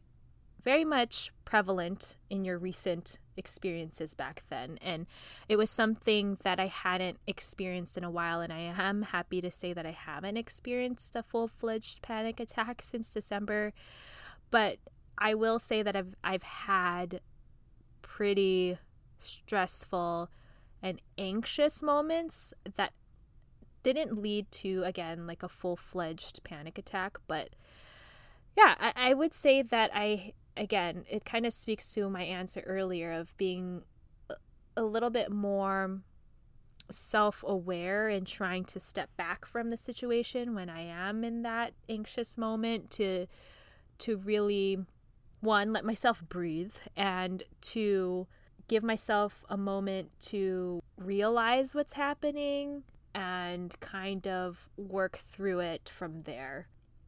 very 0.61 0.83
much 0.83 1.31
prevalent 1.45 2.17
in 2.29 2.43
your 2.43 2.57
recent 2.57 3.17
experiences 3.37 4.13
back 4.13 4.43
then. 4.49 4.77
And 4.81 5.07
it 5.47 5.55
was 5.55 5.69
something 5.69 6.37
that 6.43 6.59
I 6.59 6.67
hadn't 6.67 7.19
experienced 7.27 7.97
in 7.97 8.03
a 8.03 8.11
while. 8.11 8.41
And 8.41 8.51
I 8.51 8.59
am 8.59 9.03
happy 9.03 9.39
to 9.39 9.49
say 9.49 9.71
that 9.71 9.85
I 9.85 9.91
haven't 9.91 10.35
experienced 10.35 11.15
a 11.15 11.23
full 11.23 11.47
fledged 11.47 12.01
panic 12.01 12.41
attack 12.41 12.81
since 12.81 13.09
December. 13.09 13.71
But 14.51 14.79
I 15.17 15.33
will 15.33 15.59
say 15.59 15.81
that 15.81 15.95
I've, 15.95 16.15
I've 16.23 16.43
had 16.43 17.21
pretty 18.01 18.77
stressful 19.19 20.29
and 20.81 21.01
anxious 21.17 21.81
moments 21.81 22.53
that 22.75 22.93
didn't 23.83 24.21
lead 24.21 24.51
to, 24.51 24.83
again, 24.83 25.27
like 25.27 25.43
a 25.43 25.49
full 25.49 25.75
fledged 25.75 26.43
panic 26.43 26.77
attack. 26.77 27.17
But 27.27 27.49
yeah, 28.57 28.75
I, 28.79 28.93
I 28.95 29.13
would 29.13 29.33
say 29.33 29.61
that 29.61 29.91
I 29.93 30.33
again, 30.57 31.05
it 31.09 31.25
kind 31.25 31.45
of 31.45 31.53
speaks 31.53 31.93
to 31.93 32.09
my 32.09 32.23
answer 32.23 32.61
earlier 32.61 33.11
of 33.11 33.35
being 33.37 33.83
a 34.77 34.83
little 34.83 35.09
bit 35.09 35.31
more 35.31 36.01
self 36.91 37.43
aware 37.47 38.09
and 38.09 38.27
trying 38.27 38.63
to 38.63 38.79
step 38.79 39.09
back 39.17 39.45
from 39.45 39.69
the 39.69 39.77
situation 39.77 40.53
when 40.53 40.69
I 40.69 40.81
am 40.81 41.23
in 41.23 41.41
that 41.41 41.73
anxious 41.89 42.37
moment 42.37 42.89
to 42.91 43.27
to 43.97 44.17
really 44.17 44.79
one 45.45 45.71
let 45.71 45.85
myself 45.85 46.27
breathe 46.27 46.75
and 46.97 47.43
to 47.61 48.27
give 48.67 48.83
myself 48.83 49.43
a 49.49 49.55
moment 49.55 50.09
to 50.19 50.81
realize 50.97 51.75
what's 51.75 51.93
happening 51.93 52.83
and 53.13 53.79
kind 53.79 54.27
of 54.27 54.69
work 54.75 55.17
through 55.17 55.59
it 55.59 55.87
from 55.87 56.21
there. 56.21 56.67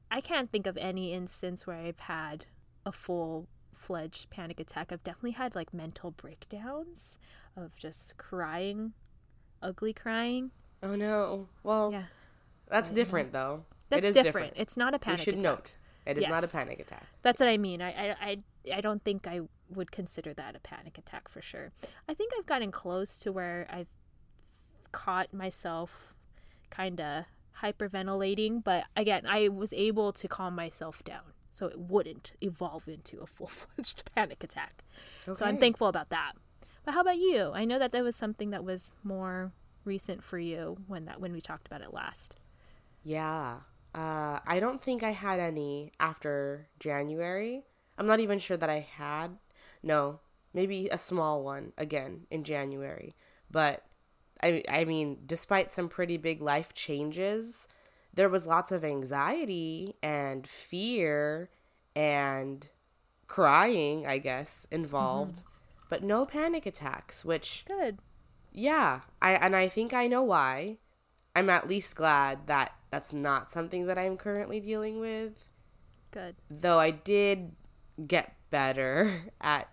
I 0.09 0.21
can't 0.21 0.49
think 0.51 0.67
of 0.67 0.77
any 0.77 1.13
instance 1.13 1.67
where 1.67 1.77
I've 1.77 1.99
had 1.99 2.45
a 2.85 2.91
full 2.91 3.49
fledged 3.73 4.29
panic 4.29 4.59
attack. 4.59 4.91
I've 4.91 5.03
definitely 5.03 5.31
had 5.31 5.55
like 5.55 5.73
mental 5.73 6.11
breakdowns 6.11 7.19
of 7.57 7.75
just 7.75 8.17
crying, 8.17 8.93
ugly 9.61 9.93
crying. 9.93 10.51
Oh 10.81 10.95
no. 10.95 11.49
Well, 11.63 11.91
yeah. 11.91 12.03
That's 12.69 12.91
different 12.91 13.33
though. 13.33 13.65
That's 13.89 14.01
different. 14.01 14.25
different. 14.25 14.53
It's 14.55 14.77
not 14.77 14.93
a 14.93 14.99
panic 14.99 15.19
we 15.19 15.23
should 15.23 15.33
attack. 15.35 15.43
note. 15.43 15.71
It 16.07 16.17
is 16.17 16.21
yes. 16.21 16.29
not 16.29 16.43
a 16.43 16.47
panic 16.47 16.79
attack. 16.79 17.05
That's 17.21 17.41
what 17.41 17.49
I 17.49 17.57
mean. 17.57 17.81
I, 17.81 17.89
I, 17.89 18.15
I, 18.21 18.37
I 18.75 18.81
don't 18.81 19.03
think 19.03 19.27
I 19.27 19.41
would 19.69 19.91
consider 19.91 20.33
that 20.33 20.55
a 20.55 20.59
panic 20.59 20.97
attack 20.97 21.27
for 21.27 21.41
sure. 21.41 21.71
I 22.07 22.13
think 22.13 22.31
I've 22.37 22.45
gotten 22.45 22.71
close 22.71 23.17
to 23.19 23.31
where 23.31 23.67
I've 23.69 23.89
caught 24.91 25.33
myself 25.33 26.15
kind 26.69 27.01
of 27.01 27.25
hyperventilating, 27.61 28.63
but 28.63 28.85
again, 28.95 29.23
I 29.27 29.49
was 29.49 29.73
able 29.73 30.13
to 30.13 30.27
calm 30.27 30.55
myself 30.55 31.03
down 31.03 31.33
so 31.49 31.67
it 31.67 31.79
wouldn't 31.79 32.33
evolve 32.41 32.87
into 32.87 33.19
a 33.19 33.25
full 33.27 33.47
fledged 33.47 34.09
panic 34.15 34.43
attack. 34.43 34.83
Okay. 35.27 35.37
So 35.37 35.45
I'm 35.45 35.57
thankful 35.57 35.87
about 35.87 36.09
that. 36.09 36.33
But 36.85 36.93
how 36.93 37.01
about 37.01 37.17
you? 37.17 37.51
I 37.53 37.65
know 37.65 37.79
that 37.79 37.91
there 37.91 38.03
was 38.03 38.15
something 38.15 38.51
that 38.51 38.63
was 38.63 38.95
more 39.03 39.51
recent 39.83 40.23
for 40.23 40.39
you 40.39 40.77
when 40.87 41.05
that 41.05 41.19
when 41.19 41.33
we 41.33 41.41
talked 41.41 41.67
about 41.67 41.81
it 41.81 41.93
last. 41.93 42.35
Yeah. 43.03 43.59
Uh, 43.93 44.39
I 44.45 44.59
don't 44.59 44.81
think 44.81 45.03
I 45.03 45.11
had 45.11 45.39
any 45.39 45.91
after 45.99 46.67
January. 46.79 47.63
I'm 47.97 48.07
not 48.07 48.19
even 48.19 48.39
sure 48.39 48.57
that 48.57 48.69
I 48.69 48.79
had. 48.79 49.37
No, 49.81 50.19
maybe 50.53 50.87
a 50.91 50.97
small 50.97 51.43
one 51.43 51.73
again 51.77 52.27
in 52.29 52.43
January. 52.43 53.15
But 53.49 53.83
I 54.43 54.63
I 54.69 54.85
mean, 54.85 55.19
despite 55.25 55.71
some 55.71 55.89
pretty 55.89 56.17
big 56.17 56.41
life 56.41 56.73
changes, 56.73 57.67
there 58.13 58.29
was 58.29 58.45
lots 58.45 58.71
of 58.71 58.83
anxiety 58.83 59.95
and 60.03 60.47
fear 60.47 61.49
and 61.95 62.67
crying, 63.27 64.05
I 64.05 64.17
guess, 64.17 64.67
involved, 64.71 65.37
mm-hmm. 65.37 65.85
but 65.89 66.03
no 66.03 66.25
panic 66.25 66.65
attacks, 66.65 67.25
which 67.25 67.65
good. 67.67 67.99
Yeah, 68.51 69.01
I 69.21 69.33
and 69.33 69.55
I 69.55 69.69
think 69.69 69.93
I 69.93 70.07
know 70.07 70.23
why. 70.23 70.77
I'm 71.37 71.51
at 71.51 71.67
least 71.67 71.93
glad 71.93 72.47
that 72.47 72.73
that's 72.89 73.13
not 73.13 73.51
something 73.51 73.85
that 73.85 73.95
I'm 73.95 74.17
currently 74.17 74.59
dealing 74.59 74.99
with. 74.99 75.49
Good. 76.09 76.35
Though 76.49 76.79
I 76.79 76.89
did 76.89 77.51
get 78.07 78.33
better 78.49 79.21
at 79.41 79.69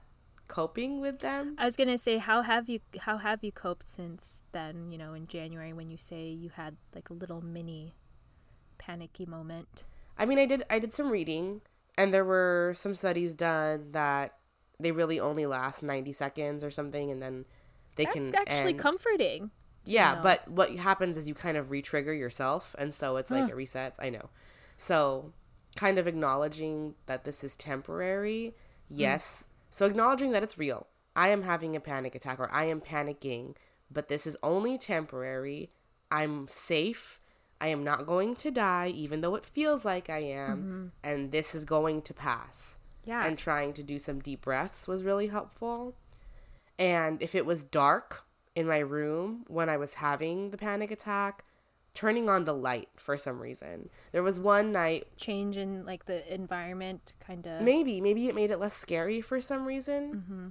coping 0.46 1.00
with 1.00 1.20
them. 1.20 1.54
I 1.56 1.64
was 1.64 1.74
gonna 1.74 1.96
say, 1.96 2.18
how 2.18 2.42
have 2.42 2.68
you 2.68 2.80
how 2.98 3.16
have 3.16 3.42
you 3.42 3.50
coped 3.50 3.88
since 3.88 4.42
then? 4.52 4.92
You 4.92 4.98
know, 4.98 5.14
in 5.14 5.26
January 5.26 5.72
when 5.72 5.88
you 5.88 5.96
say 5.96 6.28
you 6.28 6.50
had 6.50 6.76
like 6.94 7.08
a 7.08 7.14
little 7.14 7.40
mini 7.40 7.94
panicky 8.76 9.24
moment? 9.24 9.84
I 10.18 10.26
mean, 10.26 10.38
I 10.38 10.44
did 10.44 10.64
I 10.68 10.78
did 10.78 10.92
some 10.92 11.10
reading 11.10 11.62
and 11.96 12.12
there 12.12 12.26
were 12.26 12.74
some 12.76 12.94
studies 12.94 13.34
done 13.34 13.92
that 13.92 14.34
they 14.78 14.92
really 14.92 15.18
only 15.18 15.46
last 15.46 15.82
90 15.82 16.12
seconds 16.12 16.62
or 16.62 16.70
something 16.70 17.10
and 17.10 17.22
then 17.22 17.46
they 17.96 18.04
That's 18.04 18.16
can 18.16 18.34
actually 18.34 18.72
end. 18.72 18.80
comforting. 18.80 19.50
Yeah, 19.84 20.20
but 20.22 20.48
what 20.50 20.74
happens 20.76 21.16
is 21.16 21.28
you 21.28 21.34
kind 21.34 21.56
of 21.56 21.70
re-trigger 21.70 22.14
yourself 22.14 22.74
and 22.78 22.94
so 22.94 23.16
it's 23.16 23.30
like 23.30 23.50
it 23.50 23.56
resets. 23.56 23.94
I 23.98 24.10
know. 24.10 24.30
So, 24.76 25.32
kind 25.76 25.98
of 25.98 26.06
acknowledging 26.06 26.94
that 27.06 27.24
this 27.24 27.44
is 27.44 27.54
temporary. 27.56 28.54
Hmm. 28.88 28.94
Yes. 29.00 29.44
Mm. 29.44 29.46
So 29.70 29.86
acknowledging 29.86 30.32
that 30.32 30.42
it's 30.42 30.56
real. 30.58 30.86
I 31.16 31.28
am 31.28 31.42
having 31.42 31.76
a 31.76 31.80
panic 31.80 32.14
attack 32.14 32.40
or 32.40 32.50
I 32.50 32.64
am 32.66 32.80
panicking, 32.80 33.56
but 33.90 34.08
this 34.08 34.26
is 34.26 34.36
only 34.42 34.78
temporary. 34.78 35.70
I'm 36.10 36.48
safe 36.48 37.20
I 37.60 37.68
am 37.68 37.82
not 37.82 38.06
going 38.06 38.34
to 38.36 38.50
die, 38.50 38.88
even 38.88 39.20
though 39.20 39.34
it 39.36 39.44
feels 39.44 39.84
like 39.84 40.10
I 40.10 40.18
am, 40.18 40.58
mm-hmm. 40.58 40.86
and 41.02 41.32
this 41.32 41.54
is 41.54 41.64
going 41.64 42.02
to 42.02 42.12
pass. 42.12 42.78
Yeah. 43.04 43.24
And 43.24 43.38
trying 43.38 43.72
to 43.74 43.82
do 43.82 43.98
some 43.98 44.20
deep 44.20 44.42
breaths 44.42 44.86
was 44.88 45.02
really 45.02 45.28
helpful. 45.28 45.94
And 46.78 47.22
if 47.22 47.34
it 47.34 47.46
was 47.46 47.64
dark 47.64 48.23
in 48.54 48.66
my 48.66 48.78
room 48.78 49.44
when 49.48 49.68
I 49.68 49.76
was 49.76 49.94
having 49.94 50.50
the 50.50 50.56
panic 50.56 50.90
attack, 50.90 51.44
turning 51.92 52.28
on 52.28 52.44
the 52.44 52.54
light 52.54 52.88
for 52.96 53.16
some 53.16 53.40
reason. 53.40 53.88
There 54.12 54.22
was 54.22 54.38
one 54.38 54.72
night 54.72 55.06
change 55.16 55.56
in 55.56 55.84
like 55.84 56.06
the 56.06 56.32
environment 56.32 57.14
kind 57.20 57.46
of 57.46 57.62
Maybe, 57.62 58.00
maybe 58.00 58.28
it 58.28 58.34
made 58.34 58.50
it 58.50 58.58
less 58.58 58.76
scary 58.76 59.20
for 59.20 59.40
some 59.40 59.64
reason. 59.64 60.14
Mm-hmm. 60.14 60.46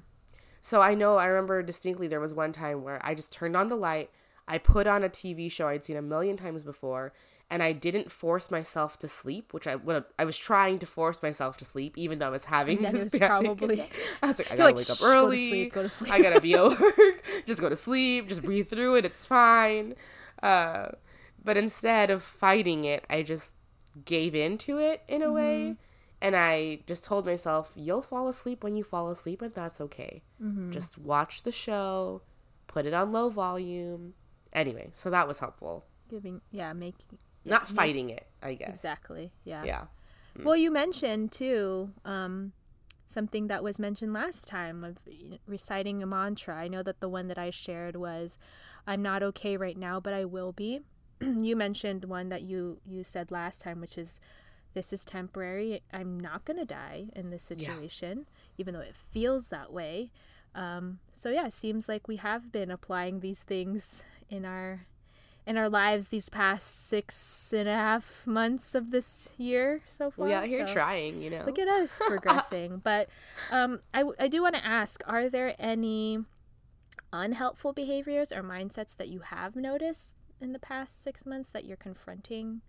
So 0.62 0.82
I 0.82 0.94
know 0.96 1.18
I 1.18 1.26
remember 1.26 1.62
distinctly 1.62 2.08
there 2.08 2.22
was 2.22 2.34
one 2.34 2.54
time 2.54 2.84
where 2.84 3.00
I 3.04 3.14
just 3.14 3.32
turned 3.32 3.58
on 3.58 3.68
the 3.68 3.76
light 3.76 4.10
I 4.48 4.58
put 4.58 4.88
on 4.88 5.04
a 5.04 5.10
TV 5.10 5.52
show 5.52 5.68
I'd 5.68 5.86
seen 5.86 5.98
a 5.98 6.02
million 6.02 6.38
times 6.38 6.64
before, 6.64 7.14
and 7.50 7.62
I 7.62 7.72
didn't 7.72 8.12
force 8.12 8.50
myself 8.50 8.98
to 9.00 9.08
sleep, 9.08 9.54
which 9.54 9.68
I 9.68 9.76
would 9.76 10.04
I 10.18 10.26
was 10.26 10.38
trying 10.38 10.80
to 10.80 10.86
force 10.86 11.22
myself 11.22 11.58
to 11.58 11.66
sleep, 11.66 11.98
even 11.98 12.20
though 12.20 12.28
I 12.28 12.32
was 12.32 12.46
having 12.46 12.86
and 12.86 12.96
this. 12.96 13.18
probably. 13.18 13.82
I 14.24 14.28
was 14.28 14.40
like, 14.40 14.52
I 14.52 14.56
gotta 14.58 14.64
like, 14.64 14.76
wake 14.76 14.90
up 14.90 14.98
early. 15.04 15.16
Go 15.18 15.32
to 15.32 15.50
sleep, 15.50 15.74
go 15.74 15.84
to 15.84 15.90
sleep. 15.90 16.14
I 16.14 16.22
gotta 16.22 16.42
be 16.42 16.54
at 16.56 16.80
work. 16.80 17.24
just 17.46 17.62
go 17.62 17.70
to 17.70 17.76
sleep. 17.76 18.30
Just 18.30 18.42
breathe 18.42 18.70
through 18.70 18.96
it. 18.96 19.06
It's 19.06 19.26
fine. 19.26 19.96
Uh, 20.42 20.90
but 21.44 21.58
instead 21.58 22.10
of 22.10 22.24
fighting 22.24 22.86
it, 22.86 23.06
I 23.10 23.24
just 23.24 23.54
gave 24.06 24.34
into 24.34 24.80
it 24.80 25.02
in 25.08 25.22
a 25.22 25.26
mm-hmm. 25.26 25.36
way. 25.36 25.76
And 26.22 26.38
I 26.38 26.80
just 26.88 27.04
told 27.04 27.26
myself, 27.26 27.74
you'll 27.76 28.02
fall 28.02 28.30
asleep 28.30 28.64
when 28.64 28.76
you 28.76 28.84
fall 28.86 29.10
asleep, 29.10 29.42
and 29.42 29.54
that's 29.54 29.82
okay. 29.82 30.24
Mm-hmm. 30.42 30.72
Just 30.72 30.98
watch 30.98 31.44
the 31.44 31.52
show, 31.52 32.22
put 32.68 32.86
it 32.86 32.94
on 32.94 33.12
low 33.12 33.28
volume, 33.28 34.14
Anyway, 34.54 34.90
so 34.94 35.10
that 35.10 35.28
was 35.28 35.40
helpful. 35.40 35.86
Giving, 36.10 36.42
yeah, 36.52 36.74
making. 36.74 37.18
Not 37.46 37.68
fighting 37.68 38.10
it, 38.10 38.26
I 38.42 38.56
guess. 38.56 38.70
Exactly. 38.70 39.32
Yeah. 39.44 39.64
Yeah. 39.64 39.86
Mm. 40.38 40.46
Well, 40.46 40.56
you 40.56 40.72
mentioned 40.72 41.32
too 41.32 41.92
um, 42.06 42.54
something 43.06 43.48
that 43.48 43.64
was 43.64 43.80
mentioned 43.80 44.14
last 44.14 44.48
time 44.48 44.84
of 44.84 44.98
reciting 45.48 46.02
a 46.02 46.06
mantra. 46.06 46.56
I 46.56 46.68
know 46.68 46.84
that 46.84 47.00
the 47.00 47.10
one 47.10 47.28
that 47.28 47.38
I 47.38 47.50
shared 47.50 47.96
was, 47.96 48.38
"I'm 48.88 49.02
not 49.02 49.24
okay 49.24 49.58
right 49.58 49.78
now, 49.78 50.00
but 50.00 50.14
I 50.14 50.26
will 50.26 50.52
be." 50.52 50.82
you 51.22 51.56
mentioned 51.56 52.06
one 52.06 52.30
that 52.30 52.44
you 52.44 52.80
you 52.86 53.04
said 53.04 53.32
last 53.32 53.62
time, 53.62 53.80
which 53.82 53.98
is, 53.98 54.20
"This 54.74 54.94
is 54.94 55.06
temporary. 55.06 55.82
I'm 55.92 56.20
not 56.20 56.46
gonna 56.46 56.66
die 56.66 57.08
in 57.16 57.30
this 57.30 57.44
situation, 57.44 58.20
yeah. 58.20 58.54
even 58.58 58.74
though 58.74 58.80
it 58.80 58.96
feels 58.96 59.48
that 59.48 59.72
way." 59.72 60.12
Um, 60.56 61.00
so 61.14 61.30
yeah, 61.30 61.48
it 61.48 61.54
seems 61.54 61.90
like 61.90 62.08
we 62.08 62.18
have 62.18 62.52
been 62.52 62.70
applying 62.70 63.20
these 63.20 63.44
things 63.44 64.04
in 64.30 64.46
our 64.46 64.86
in 65.46 65.58
our 65.58 65.70
lives 65.70 66.10
these 66.10 66.30
past 66.30 66.88
six 66.88 67.54
and 67.54 67.68
a 67.68 67.74
half 67.74 68.26
months 68.26 68.76
of 68.76 68.92
this 68.92 69.32
year 69.38 69.82
so 69.86 70.12
far. 70.12 70.26
We 70.26 70.34
out 70.34 70.46
here 70.46 70.66
so 70.66 70.74
trying, 70.74 71.22
you 71.22 71.30
know. 71.30 71.44
Look 71.46 71.60
at 71.60 71.68
us 71.68 72.02
progressing. 72.08 72.82
but 72.84 73.10
um, 73.52 73.82
I, 73.94 74.04
I 74.20 74.28
do 74.28 74.42
want 74.42 74.56
to 74.56 74.66
ask 74.66 75.04
are 75.08 75.30
there 75.30 75.56
any 75.60 76.20
unhelpful 77.12 77.74
behaviors 77.74 78.32
or 78.32 78.42
mindsets 78.42 78.96
that 78.98 79.10
you 79.10 79.20
have 79.20 79.56
noticed 79.56 80.16
in 80.42 80.54
the 80.54 80.60
past 80.60 81.04
six 81.04 81.26
months 81.26 81.50
that 81.50 81.66
you're 81.66 81.78
confronting 81.78 82.62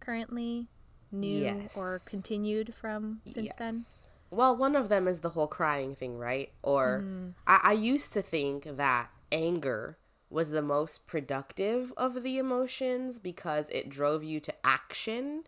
currently, 0.00 0.68
new 1.12 1.42
yes. 1.42 1.76
or 1.76 2.00
continued 2.04 2.74
from 2.74 3.20
since 3.24 3.46
yes. 3.46 3.56
then? 3.56 3.84
Well, 4.30 4.56
one 4.56 4.74
of 4.74 4.88
them 4.88 5.06
is 5.06 5.20
the 5.20 5.30
whole 5.30 5.46
crying 5.46 5.94
thing, 5.94 6.18
right? 6.18 6.50
Or 6.62 7.04
mm. 7.04 7.34
I, 7.46 7.60
I 7.62 7.72
used 7.72 8.12
to 8.14 8.22
think 8.22 8.76
that 8.76 9.10
anger 9.30 9.96
was 10.34 10.50
the 10.50 10.62
most 10.62 11.06
productive 11.06 11.92
of 11.96 12.22
the 12.22 12.36
emotions 12.36 13.18
because 13.18 13.70
it 13.70 13.88
drove 13.88 14.22
you 14.22 14.40
to 14.40 14.54
action 14.64 15.44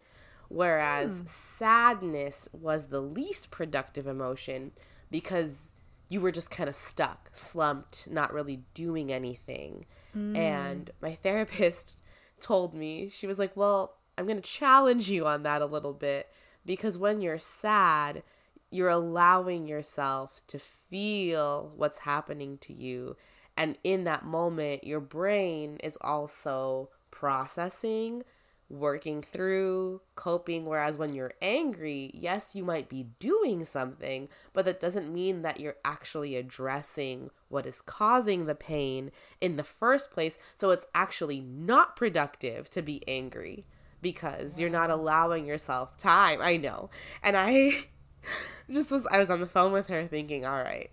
Whereas 0.48 1.22
mm. 1.22 1.28
sadness 1.28 2.48
was 2.52 2.86
the 2.86 3.00
least 3.00 3.50
productive 3.50 4.06
emotion 4.06 4.72
because 5.10 5.72
you 6.08 6.20
were 6.20 6.30
just 6.30 6.50
kind 6.50 6.68
of 6.68 6.74
stuck, 6.74 7.30
slumped, 7.32 8.08
not 8.08 8.32
really 8.32 8.62
doing 8.74 9.12
anything. 9.12 9.86
Mm. 10.16 10.36
And 10.36 10.90
my 11.00 11.14
therapist 11.14 11.98
told 12.40 12.74
me, 12.74 13.08
she 13.08 13.26
was 13.26 13.38
like, 13.38 13.56
Well, 13.56 13.96
I'm 14.16 14.26
going 14.26 14.40
to 14.40 14.42
challenge 14.42 15.10
you 15.10 15.26
on 15.26 15.42
that 15.42 15.62
a 15.62 15.66
little 15.66 15.92
bit 15.92 16.28
because 16.64 16.96
when 16.96 17.20
you're 17.20 17.38
sad, 17.38 18.22
you're 18.70 18.88
allowing 18.88 19.66
yourself 19.66 20.42
to 20.48 20.58
feel 20.58 21.72
what's 21.76 21.98
happening 21.98 22.58
to 22.58 22.72
you. 22.72 23.16
And 23.56 23.78
in 23.84 24.04
that 24.04 24.24
moment, 24.24 24.84
your 24.84 25.00
brain 25.00 25.78
is 25.82 25.98
also 26.00 26.90
processing 27.10 28.22
working 28.68 29.22
through, 29.22 30.00
coping. 30.14 30.64
Whereas 30.64 30.98
when 30.98 31.14
you're 31.14 31.34
angry, 31.40 32.10
yes, 32.14 32.56
you 32.56 32.64
might 32.64 32.88
be 32.88 33.08
doing 33.18 33.64
something, 33.64 34.28
but 34.52 34.64
that 34.64 34.80
doesn't 34.80 35.12
mean 35.12 35.42
that 35.42 35.60
you're 35.60 35.76
actually 35.84 36.36
addressing 36.36 37.30
what 37.48 37.66
is 37.66 37.80
causing 37.80 38.46
the 38.46 38.54
pain 38.54 39.12
in 39.40 39.56
the 39.56 39.64
first 39.64 40.10
place. 40.10 40.38
So 40.54 40.70
it's 40.70 40.86
actually 40.94 41.40
not 41.40 41.96
productive 41.96 42.68
to 42.70 42.82
be 42.82 43.06
angry 43.06 43.66
because 44.02 44.60
you're 44.60 44.70
not 44.70 44.90
allowing 44.90 45.46
yourself 45.46 45.96
time. 45.96 46.40
I 46.42 46.56
know. 46.56 46.90
And 47.22 47.36
I 47.36 47.86
just 48.70 48.90
was, 48.90 49.06
I 49.06 49.18
was 49.18 49.30
on 49.30 49.40
the 49.40 49.46
phone 49.46 49.72
with 49.72 49.86
her 49.88 50.06
thinking, 50.06 50.44
all 50.44 50.62
right, 50.62 50.90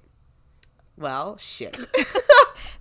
well, 0.96 1.38
shit. 1.38 1.86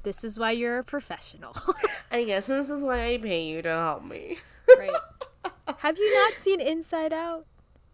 this 0.02 0.24
is 0.24 0.38
why 0.38 0.52
you're 0.52 0.78
a 0.78 0.84
professional. 0.84 1.54
I 2.10 2.24
guess 2.24 2.46
this 2.46 2.70
is 2.70 2.84
why 2.84 3.06
I 3.06 3.18
pay 3.18 3.46
you 3.46 3.62
to 3.62 3.68
help 3.68 4.04
me. 4.04 4.38
Right. 4.78 4.90
Have 5.78 5.98
you 5.98 6.14
not 6.14 6.34
seen 6.34 6.60
Inside 6.60 7.12
Out? 7.12 7.46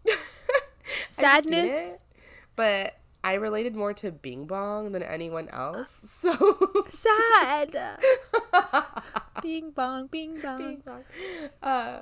Sadness. 1.07 1.71
It, 1.71 2.01
but 2.55 2.95
I 3.23 3.33
related 3.35 3.75
more 3.75 3.93
to 3.95 4.11
Bing 4.11 4.45
Bong 4.45 4.91
than 4.91 5.03
anyone 5.03 5.49
else. 5.49 5.89
So 5.89 6.83
sad. 6.89 7.77
bing 9.41 9.71
bong, 9.71 10.07
bing 10.07 10.39
bong. 10.41 10.57
Bing 10.57 10.83
bong. 10.85 11.03
Uh, 11.61 11.99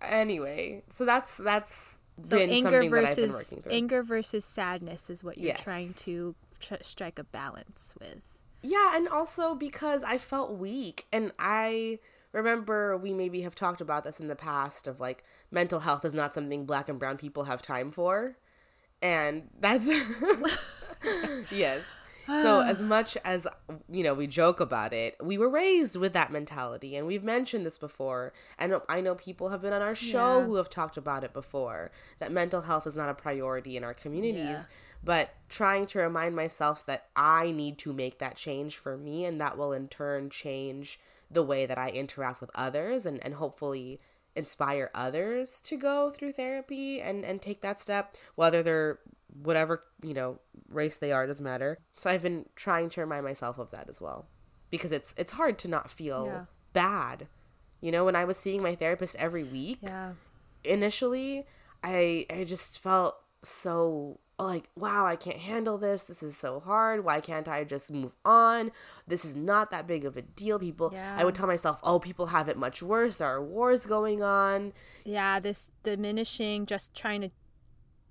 anyway, 0.00 0.82
so 0.90 1.04
that's 1.04 1.36
that's 1.36 1.98
so 2.22 2.36
anger 2.36 2.88
versus 2.88 3.52
anger 3.68 4.02
versus 4.02 4.44
sadness 4.44 5.10
is 5.10 5.24
what 5.24 5.38
you're 5.38 5.48
yes. 5.48 5.62
trying 5.62 5.94
to 5.94 6.34
tr- 6.60 6.74
strike 6.82 7.18
a 7.18 7.24
balance 7.24 7.94
with. 8.00 8.31
Yeah, 8.62 8.96
and 8.96 9.08
also 9.08 9.54
because 9.54 10.04
I 10.04 10.18
felt 10.18 10.56
weak 10.56 11.06
and 11.12 11.32
I 11.38 11.98
remember 12.32 12.96
we 12.96 13.12
maybe 13.12 13.42
have 13.42 13.54
talked 13.54 13.80
about 13.80 14.04
this 14.04 14.20
in 14.20 14.28
the 14.28 14.36
past 14.36 14.86
of 14.86 15.00
like 15.00 15.24
mental 15.50 15.80
health 15.80 16.04
is 16.04 16.14
not 16.14 16.34
something 16.34 16.64
black 16.64 16.88
and 16.88 16.98
brown 16.98 17.18
people 17.18 17.44
have 17.44 17.60
time 17.60 17.90
for 17.90 18.36
and 19.02 19.48
that's 19.60 19.86
yes 21.52 21.84
so 22.26 22.60
as 22.66 22.80
much 22.80 23.16
as 23.24 23.46
you 23.90 24.02
know 24.02 24.14
we 24.14 24.26
joke 24.26 24.60
about 24.60 24.92
it 24.92 25.16
we 25.22 25.38
were 25.38 25.48
raised 25.48 25.96
with 25.96 26.12
that 26.12 26.30
mentality 26.30 26.96
and 26.96 27.06
we've 27.06 27.24
mentioned 27.24 27.64
this 27.66 27.78
before 27.78 28.32
and 28.58 28.74
i 28.88 29.00
know 29.00 29.14
people 29.14 29.48
have 29.48 29.62
been 29.62 29.72
on 29.72 29.82
our 29.82 29.94
show 29.94 30.38
yeah. 30.38 30.44
who 30.44 30.56
have 30.56 30.70
talked 30.70 30.96
about 30.96 31.24
it 31.24 31.32
before 31.32 31.90
that 32.18 32.32
mental 32.32 32.62
health 32.62 32.86
is 32.86 32.96
not 32.96 33.08
a 33.08 33.14
priority 33.14 33.76
in 33.76 33.84
our 33.84 33.94
communities 33.94 34.42
yeah. 34.44 34.64
but 35.02 35.34
trying 35.48 35.86
to 35.86 35.98
remind 35.98 36.34
myself 36.34 36.86
that 36.86 37.06
i 37.16 37.50
need 37.50 37.78
to 37.78 37.92
make 37.92 38.18
that 38.18 38.36
change 38.36 38.76
for 38.76 38.96
me 38.96 39.24
and 39.24 39.40
that 39.40 39.56
will 39.56 39.72
in 39.72 39.88
turn 39.88 40.30
change 40.30 40.98
the 41.32 41.42
way 41.42 41.66
that 41.66 41.78
I 41.78 41.88
interact 41.90 42.40
with 42.40 42.50
others 42.54 43.06
and, 43.06 43.24
and 43.24 43.34
hopefully 43.34 44.00
inspire 44.34 44.90
others 44.94 45.60
to 45.62 45.76
go 45.76 46.10
through 46.10 46.32
therapy 46.32 47.00
and, 47.00 47.24
and 47.24 47.40
take 47.42 47.60
that 47.62 47.80
step, 47.80 48.16
whether 48.34 48.62
they're 48.62 48.98
whatever, 49.42 49.84
you 50.02 50.14
know, 50.14 50.40
race 50.68 50.98
they 50.98 51.12
are, 51.12 51.26
doesn't 51.26 51.44
matter. 51.44 51.78
So 51.96 52.10
I've 52.10 52.22
been 52.22 52.46
trying 52.56 52.90
to 52.90 53.00
remind 53.00 53.24
myself 53.24 53.58
of 53.58 53.70
that 53.70 53.88
as 53.88 54.00
well. 54.00 54.26
Because 54.70 54.92
it's 54.92 55.14
it's 55.16 55.32
hard 55.32 55.58
to 55.60 55.68
not 55.68 55.90
feel 55.90 56.26
yeah. 56.26 56.44
bad. 56.72 57.28
You 57.80 57.92
know, 57.92 58.04
when 58.04 58.16
I 58.16 58.24
was 58.24 58.36
seeing 58.36 58.62
my 58.62 58.74
therapist 58.74 59.16
every 59.16 59.44
week, 59.44 59.78
yeah. 59.82 60.12
initially 60.64 61.46
I 61.84 62.26
I 62.30 62.44
just 62.44 62.78
felt 62.78 63.16
so 63.42 64.18
like, 64.38 64.68
wow, 64.76 65.06
I 65.06 65.16
can't 65.16 65.36
handle 65.36 65.78
this. 65.78 66.02
This 66.02 66.22
is 66.22 66.36
so 66.36 66.60
hard. 66.60 67.04
Why 67.04 67.20
can't 67.20 67.48
I 67.48 67.64
just 67.64 67.90
move 67.90 68.14
on? 68.24 68.72
This 69.06 69.24
is 69.24 69.36
not 69.36 69.70
that 69.70 69.86
big 69.86 70.04
of 70.04 70.16
a 70.16 70.22
deal. 70.22 70.58
People, 70.58 70.90
yeah. 70.92 71.16
I 71.18 71.24
would 71.24 71.34
tell 71.34 71.46
myself, 71.46 71.78
oh, 71.82 71.98
people 71.98 72.26
have 72.26 72.48
it 72.48 72.56
much 72.56 72.82
worse. 72.82 73.18
There 73.18 73.28
are 73.28 73.42
wars 73.42 73.86
going 73.86 74.22
on. 74.22 74.72
Yeah, 75.04 75.38
this 75.38 75.70
diminishing, 75.82 76.66
just 76.66 76.96
trying 76.96 77.20
to 77.22 77.30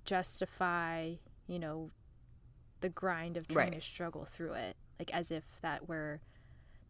justify, 0.04 1.14
you 1.46 1.58
know, 1.58 1.90
the 2.80 2.88
grind 2.88 3.36
of 3.36 3.46
trying 3.48 3.70
right. 3.70 3.80
to 3.80 3.80
struggle 3.80 4.24
through 4.24 4.52
it. 4.52 4.76
Like, 4.98 5.12
as 5.14 5.30
if 5.30 5.44
that 5.62 5.88
were, 5.88 6.20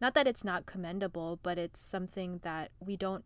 not 0.01 0.13
that 0.13 0.27
it's 0.27 0.43
not 0.43 0.65
commendable, 0.65 1.39
but 1.41 1.57
it's 1.57 1.79
something 1.79 2.39
that 2.43 2.71
we 2.79 2.95
don't, 2.95 3.23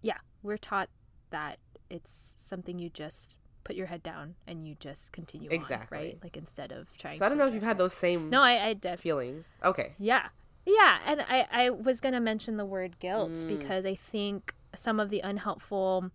yeah, 0.00 0.18
we're 0.42 0.58
taught 0.58 0.88
that 1.30 1.58
it's 1.88 2.34
something 2.36 2.78
you 2.78 2.88
just 2.88 3.36
put 3.64 3.76
your 3.76 3.86
head 3.86 4.02
down 4.02 4.34
and 4.46 4.66
you 4.66 4.74
just 4.80 5.12
continue 5.12 5.48
exactly 5.50 5.98
on, 5.98 6.04
right 6.04 6.18
like 6.22 6.36
instead 6.36 6.72
of 6.72 6.88
trying 6.96 7.18
so 7.18 7.26
i 7.26 7.28
don't 7.28 7.36
know 7.36 7.46
if 7.46 7.52
you've 7.52 7.62
had 7.62 7.76
those 7.76 7.92
same 7.92 8.30
no 8.30 8.42
i 8.42 8.68
i 8.68 8.72
def- 8.72 9.00
feelings 9.00 9.56
okay 9.62 9.92
yeah 9.98 10.28
yeah 10.64 10.98
and 11.06 11.20
i 11.28 11.46
i 11.52 11.70
was 11.70 12.00
gonna 12.00 12.20
mention 12.20 12.56
the 12.56 12.64
word 12.64 12.98
guilt 12.98 13.32
mm. 13.32 13.58
because 13.58 13.84
i 13.84 13.94
think 13.94 14.54
some 14.74 14.98
of 14.98 15.10
the 15.10 15.20
unhelpful 15.20 16.10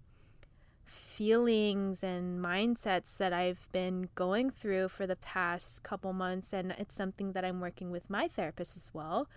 feelings 0.86 2.04
and 2.04 2.40
mindsets 2.44 3.18
that 3.18 3.34
I've 3.34 3.68
been 3.72 4.10
going 4.16 4.50
through 4.50 4.90
for 4.90 5.08
the 5.08 5.16
past 5.16 5.84
couple 5.84 6.14
months 6.14 6.54
and 6.54 6.72
it's 6.78 6.96
something 6.96 7.32
that 7.32 7.44
I'm 7.44 7.60
working 7.60 7.92
with 7.92 8.10
my 8.10 8.28
therapist 8.28 8.76
as 8.76 8.92
well 8.94 9.28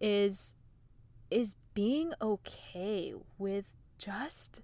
is 0.00 0.54
is 1.30 1.56
being 1.74 2.12
okay 2.20 3.14
with 3.38 3.70
just 3.98 4.62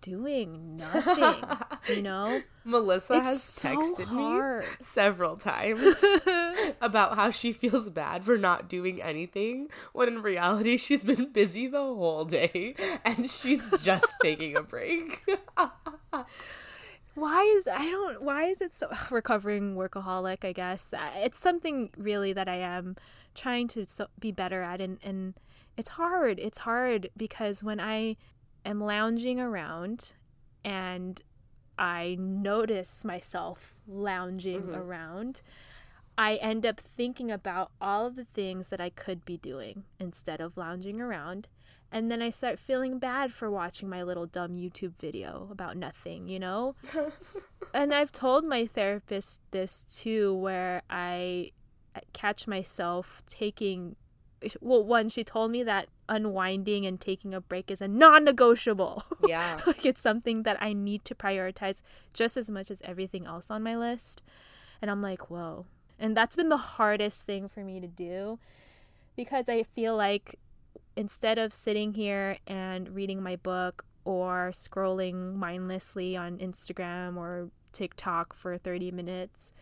doing 0.00 0.76
nothing, 0.94 1.44
you 1.88 2.02
know? 2.02 2.40
Melissa 2.64 3.14
it's 3.14 3.28
has 3.28 3.38
texted 3.38 4.08
so 4.08 4.60
me 4.60 4.66
several 4.80 5.36
times 5.36 5.96
about 6.80 7.14
how 7.14 7.30
she 7.30 7.52
feels 7.52 7.88
bad 7.88 8.24
for 8.24 8.36
not 8.36 8.68
doing 8.68 9.00
anything 9.00 9.68
when 9.92 10.08
in 10.08 10.22
reality 10.22 10.76
she's 10.76 11.04
been 11.04 11.32
busy 11.32 11.68
the 11.68 11.78
whole 11.78 12.24
day 12.24 12.74
and 13.04 13.30
she's 13.30 13.70
just 13.78 14.12
taking 14.20 14.56
a 14.56 14.62
break. 14.62 15.24
why 17.14 17.42
is 17.42 17.68
I 17.68 17.88
don't 17.88 18.22
why 18.22 18.44
is 18.44 18.60
it 18.60 18.74
so 18.74 18.88
recovering 19.10 19.76
workaholic, 19.76 20.44
I 20.44 20.52
guess. 20.52 20.92
Uh, 20.92 21.08
it's 21.16 21.38
something 21.38 21.90
really 21.96 22.32
that 22.32 22.48
I 22.48 22.56
am 22.56 22.96
trying 23.36 23.68
to 23.68 23.86
so, 23.86 24.08
be 24.18 24.32
better 24.32 24.62
at 24.62 24.80
and 24.80 24.98
and 25.04 25.34
it's 25.76 25.90
hard. 25.90 26.40
It's 26.40 26.58
hard 26.58 27.10
because 27.16 27.62
when 27.62 27.78
I 27.78 28.16
am 28.64 28.80
lounging 28.80 29.38
around 29.38 30.12
and 30.64 31.22
I 31.78 32.16
notice 32.18 33.04
myself 33.04 33.74
lounging 33.86 34.62
mm-hmm. 34.62 34.74
around, 34.74 35.42
I 36.18 36.36
end 36.36 36.64
up 36.64 36.80
thinking 36.80 37.30
about 37.30 37.70
all 37.80 38.06
of 38.06 38.16
the 38.16 38.24
things 38.24 38.70
that 38.70 38.80
I 38.80 38.90
could 38.90 39.24
be 39.24 39.36
doing 39.36 39.84
instead 39.98 40.40
of 40.40 40.56
lounging 40.56 41.00
around. 41.00 41.48
And 41.92 42.10
then 42.10 42.20
I 42.20 42.30
start 42.30 42.58
feeling 42.58 42.98
bad 42.98 43.32
for 43.32 43.50
watching 43.50 43.88
my 43.88 44.02
little 44.02 44.26
dumb 44.26 44.56
YouTube 44.56 44.94
video 44.98 45.48
about 45.50 45.76
nothing, 45.76 46.26
you 46.26 46.38
know? 46.38 46.74
and 47.74 47.94
I've 47.94 48.10
told 48.10 48.44
my 48.44 48.66
therapist 48.66 49.40
this 49.50 49.84
too, 49.84 50.34
where 50.34 50.82
I 50.90 51.52
catch 52.12 52.46
myself 52.46 53.22
taking 53.26 53.96
well 54.60 54.84
one 54.84 55.08
she 55.08 55.24
told 55.24 55.50
me 55.50 55.62
that 55.62 55.88
unwinding 56.08 56.86
and 56.86 57.00
taking 57.00 57.34
a 57.34 57.40
break 57.40 57.70
is 57.70 57.80
a 57.80 57.88
non-negotiable. 57.88 59.02
Yeah. 59.26 59.60
Like 59.66 59.84
it's 59.84 60.00
something 60.00 60.44
that 60.44 60.56
i 60.62 60.72
need 60.72 61.04
to 61.06 61.14
prioritize 61.14 61.82
just 62.14 62.36
as 62.36 62.48
much 62.48 62.70
as 62.70 62.80
everything 62.82 63.26
else 63.26 63.50
on 63.50 63.62
my 63.62 63.76
list. 63.76 64.22
And 64.80 64.90
i'm 64.90 65.02
like 65.02 65.30
whoa. 65.30 65.66
And 65.98 66.16
that's 66.16 66.36
been 66.36 66.50
the 66.50 66.56
hardest 66.56 67.24
thing 67.24 67.48
for 67.48 67.64
me 67.64 67.80
to 67.80 67.88
do 67.88 68.38
because 69.16 69.48
i 69.48 69.62
feel 69.62 69.96
like 69.96 70.38
instead 70.94 71.38
of 71.38 71.52
sitting 71.52 71.94
here 71.94 72.38
and 72.46 72.94
reading 72.94 73.22
my 73.22 73.36
book 73.36 73.84
or 74.04 74.50
scrolling 74.52 75.34
mindlessly 75.34 76.16
on 76.16 76.38
instagram 76.38 77.16
or 77.16 77.48
tiktok 77.72 78.34
for 78.34 78.56
30 78.56 78.90
minutes 78.90 79.52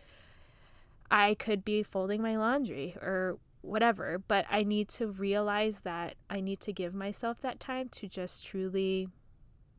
i 1.09 1.33
could 1.33 1.65
be 1.65 1.81
folding 1.81 2.21
my 2.21 2.35
laundry 2.35 2.95
or 3.01 3.37
whatever. 3.65 4.19
But 4.19 4.45
I 4.49 4.63
need 4.63 4.89
to 4.89 5.07
realize 5.07 5.81
that 5.81 6.15
I 6.29 6.39
need 6.39 6.59
to 6.61 6.73
give 6.73 6.93
myself 6.93 7.41
that 7.41 7.59
time 7.59 7.89
to 7.89 8.07
just 8.07 8.45
truly 8.45 9.09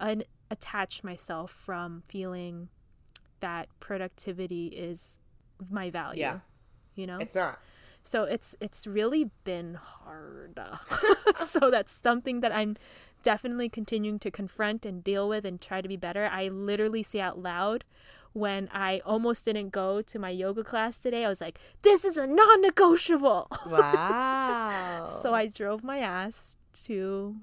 unattach 0.01 1.03
myself 1.03 1.51
from 1.51 2.03
feeling 2.09 2.69
that 3.41 3.69
productivity 3.81 4.69
is 4.69 5.19
my 5.71 5.91
value. 5.91 6.21
Yeah. 6.21 6.39
You 6.95 7.07
know? 7.07 7.19
It's 7.19 7.35
not. 7.35 7.59
So 8.03 8.23
it's 8.23 8.55
it's 8.61 8.87
really 8.87 9.31
been 9.43 9.75
hard. 9.75 10.61
so 11.35 11.71
that's 11.71 11.93
something 11.93 12.41
that 12.41 12.55
I'm 12.55 12.77
definitely 13.25 13.69
continuing 13.69 14.21
to 14.21 14.31
confront 14.31 14.87
and 14.87 15.03
deal 15.03 15.29
with 15.29 15.45
and 15.45 15.61
try 15.61 15.81
to 15.81 15.89
be 15.89 15.97
better. 15.97 16.29
I 16.31 16.47
literally 16.47 17.03
say 17.03 17.19
out 17.19 17.43
loud 17.43 17.85
when 18.37 18.69
I 18.71 19.01
almost 19.07 19.47
didn't 19.47 19.71
go 19.71 20.03
to 20.03 20.19
my 20.19 20.29
yoga 20.29 20.63
class 20.63 21.01
today, 21.01 21.25
I 21.25 21.29
was 21.29 21.41
like, 21.41 21.59
this 21.83 22.05
is 22.05 22.19
a 22.19 22.27
non 22.27 22.61
negotiable. 22.61 23.49
Wow. 23.67 25.09
so 25.11 25.35
I 25.35 25.47
drove 25.47 25.83
my 25.83 25.99
ass 25.99 26.57
to 26.85 27.37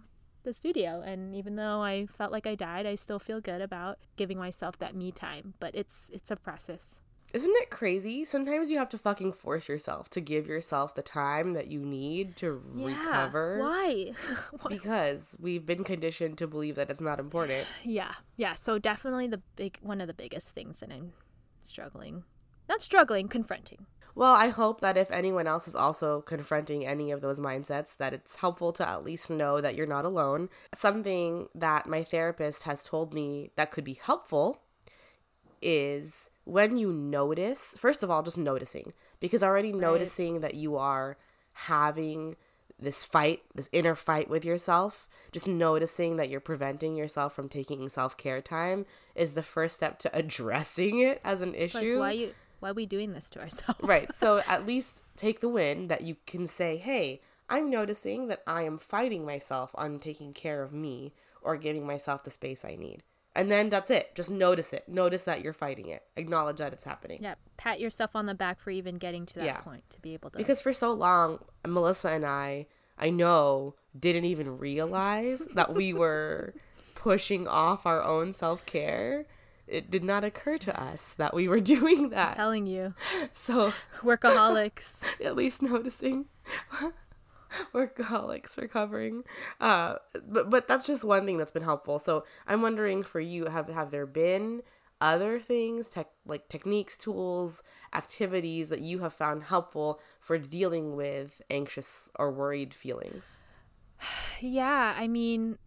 the 0.44 0.54
studio. 0.54 1.02
And 1.02 1.36
even 1.36 1.56
though 1.56 1.82
I 1.82 2.06
felt 2.06 2.32
like 2.32 2.46
I 2.46 2.56
died, 2.56 2.86
I 2.86 2.96
still 2.96 3.20
feel 3.20 3.42
good 3.42 3.62
about 3.62 3.98
giving 4.16 4.38
myself 4.38 4.78
that 4.78 4.96
me 4.96 5.12
time. 5.12 5.56
But 5.60 5.74
it's 5.74 6.12
it's 6.14 6.30
a 6.30 6.36
process. 6.36 7.02
Isn't 7.34 7.56
it 7.56 7.72
crazy? 7.72 8.26
Sometimes 8.26 8.70
you 8.70 8.78
have 8.78 8.90
to 8.90 8.98
fucking 9.00 9.34
force 9.34 9.68
yourself 9.68 10.08
to 10.12 10.22
give 10.22 10.46
yourself 10.46 10.94
the 10.94 11.02
time 11.02 11.54
that 11.54 11.68
you 11.68 11.80
need 11.80 12.36
to 12.38 12.62
yeah, 12.76 12.86
recover. 12.86 13.58
Why? 13.60 14.12
because 14.70 15.36
we've 15.40 15.66
been 15.66 15.84
conditioned 15.84 16.38
to 16.38 16.48
believe 16.48 16.76
that 16.76 16.92
it's 16.92 17.02
not 17.02 17.20
important. 17.20 17.66
Yeah. 17.84 18.14
Yeah. 18.38 18.54
So 18.54 18.80
definitely 18.80 19.28
the 19.28 19.42
big 19.56 19.78
one 19.82 20.00
of 20.00 20.08
the 20.08 20.14
biggest 20.14 20.52
things 20.52 20.80
that 20.80 20.92
I'm 20.92 21.14
struggling. 21.62 22.24
Not 22.70 22.82
struggling, 22.82 23.28
confronting. 23.28 23.86
Well, 24.16 24.34
I 24.34 24.50
hope 24.50 24.82
that 24.82 24.96
if 24.96 25.10
anyone 25.10 25.48
else 25.48 25.68
is 25.68 25.76
also 25.76 26.22
confronting 26.22 26.86
any 26.86 27.12
of 27.12 27.22
those 27.22 27.40
mindsets, 27.40 27.98
that 27.98 28.14
it's 28.14 28.36
helpful 28.36 28.72
to 28.74 28.88
at 28.88 29.04
least 29.04 29.30
know 29.30 29.60
that 29.60 29.76
you're 29.76 29.88
not 29.88 30.06
alone. 30.06 30.50
Something 30.74 31.48
that 31.56 31.88
my 31.88 32.04
therapist 32.04 32.64
has 32.64 32.84
told 32.84 33.14
me 33.14 33.52
that 33.56 33.72
could 33.72 33.84
be 33.84 34.00
helpful 34.02 34.62
is 35.62 36.30
when 36.46 36.76
you 36.76 36.92
notice, 36.92 37.76
first 37.78 38.04
of 38.04 38.12
all, 38.12 38.24
just 38.24 38.38
noticing, 38.38 38.94
because 39.20 39.44
already 39.44 39.72
right. 39.72 39.82
noticing 39.82 40.42
that 40.42 40.56
you 40.56 40.76
are 40.76 41.18
having 41.54 42.36
this 42.80 43.04
fight, 43.04 43.44
this 43.56 43.70
inner 43.72 43.96
fight 43.96 44.30
with 44.30 44.44
yourself, 44.44 45.08
just 45.32 45.48
noticing 45.48 46.18
that 46.18 46.30
you're 46.30 46.40
preventing 46.40 46.96
yourself 46.96 47.34
from 47.34 47.50
taking 47.50 47.88
self 47.90 48.18
care 48.18 48.42
time 48.42 48.86
is 49.16 49.34
the 49.34 49.44
first 49.44 49.76
step 49.76 50.00
to 50.00 50.12
addressing 50.16 51.00
it 51.00 51.22
as 51.24 51.42
an 51.42 51.56
issue. 51.56 51.98
Like 51.98 52.00
why 52.00 52.12
you 52.12 52.34
why 52.60 52.70
are 52.70 52.74
we 52.74 52.86
doing 52.86 53.14
this 53.14 53.30
to 53.32 53.42
ourselves? 53.42 53.82
right. 53.82 54.10
So 54.24 54.42
at 54.48 54.66
least 54.66 55.04
take 55.18 55.42
the 55.42 55.50
win 55.50 55.88
that 55.88 56.02
you 56.02 56.16
can 56.26 56.48
say, 56.48 56.78
hey, 56.78 57.22
I'm 57.50 57.70
noticing 57.70 58.28
that 58.28 58.42
I 58.48 58.64
am 58.64 58.78
fighting 58.78 59.26
myself 59.26 59.72
on 59.76 60.00
taking 60.00 60.34
care 60.34 60.64
of 60.64 60.72
me 60.72 61.14
or 61.42 61.58
giving 61.58 61.86
myself 61.86 62.24
the 62.24 62.32
space 62.32 62.64
I 62.64 62.76
need. 62.76 63.04
And 63.36 63.52
then 63.52 63.70
that's 63.70 63.90
it. 63.90 64.14
Just 64.14 64.30
notice 64.30 64.74
it. 64.74 64.88
Notice 64.88 65.24
that 65.24 65.44
you're 65.44 65.54
fighting 65.54 65.88
it. 65.88 66.04
Acknowledge 66.16 66.58
that 66.58 66.72
it's 66.72 66.84
happening. 66.84 67.20
Yeah. 67.22 67.36
Pat 67.58 67.80
yourself 67.80 68.16
on 68.16 68.28
the 68.28 68.36
back 68.36 68.60
for 68.60 68.70
even 68.70 68.96
getting 68.96 69.26
to 69.28 69.40
that 69.40 69.46
yeah. 69.46 69.58
point 69.62 69.90
to 69.90 70.00
be 70.00 70.14
able 70.14 70.30
to. 70.30 70.38
Because 70.38 70.62
for 70.62 70.72
so 70.72 70.94
long, 70.94 71.40
Melissa 71.68 72.10
and 72.10 72.26
I, 72.26 72.68
I 72.98 73.10
know, 73.10 73.76
didn't 73.98 74.26
even 74.26 74.58
realize 74.58 75.40
that 75.56 75.74
we 75.74 75.94
were 75.94 76.54
pushing 76.96 77.48
off 77.48 77.86
our 77.86 78.04
own 78.04 78.34
self 78.34 78.66
care. 78.66 79.26
It 79.66 79.90
did 79.90 80.04
not 80.04 80.24
occur 80.24 80.58
to 80.60 80.80
us 80.80 81.14
that 81.16 81.34
we 81.34 81.48
were 81.48 81.60
doing 81.76 82.10
that. 82.10 82.30
I'm 82.30 82.34
telling 82.36 82.68
you. 82.68 82.94
So, 83.34 83.74
workaholics. 84.02 85.04
at 85.24 85.36
least 85.36 85.62
noticing. 85.62 86.26
workaholics 87.74 88.58
recovering. 88.58 89.24
Uh, 89.60 89.96
but 90.28 90.50
but 90.50 90.68
that's 90.68 90.86
just 90.86 91.04
one 91.04 91.26
thing 91.26 91.38
that's 91.38 91.52
been 91.52 91.64
helpful. 91.64 92.00
So 92.00 92.26
I'm 92.48 92.62
wondering 92.62 93.04
for 93.04 93.20
you, 93.20 93.46
have 93.46 93.70
have 93.70 93.92
there 93.92 94.06
been 94.06 94.62
other 95.02 95.40
things, 95.40 95.90
tech 95.90 96.08
like 96.26 96.48
techniques, 96.50 96.98
tools, 96.98 97.62
activities 97.94 98.70
that 98.70 98.82
you 98.82 99.00
have 99.00 99.14
found 99.14 99.44
helpful 99.44 100.00
for 100.20 100.38
dealing 100.38 100.96
with 100.96 101.42
anxious 101.50 102.10
or 102.16 102.32
worried 102.32 102.74
feelings? 102.74 103.32
Yeah, 104.42 104.94
I 104.98 105.08
mean, 105.08 105.58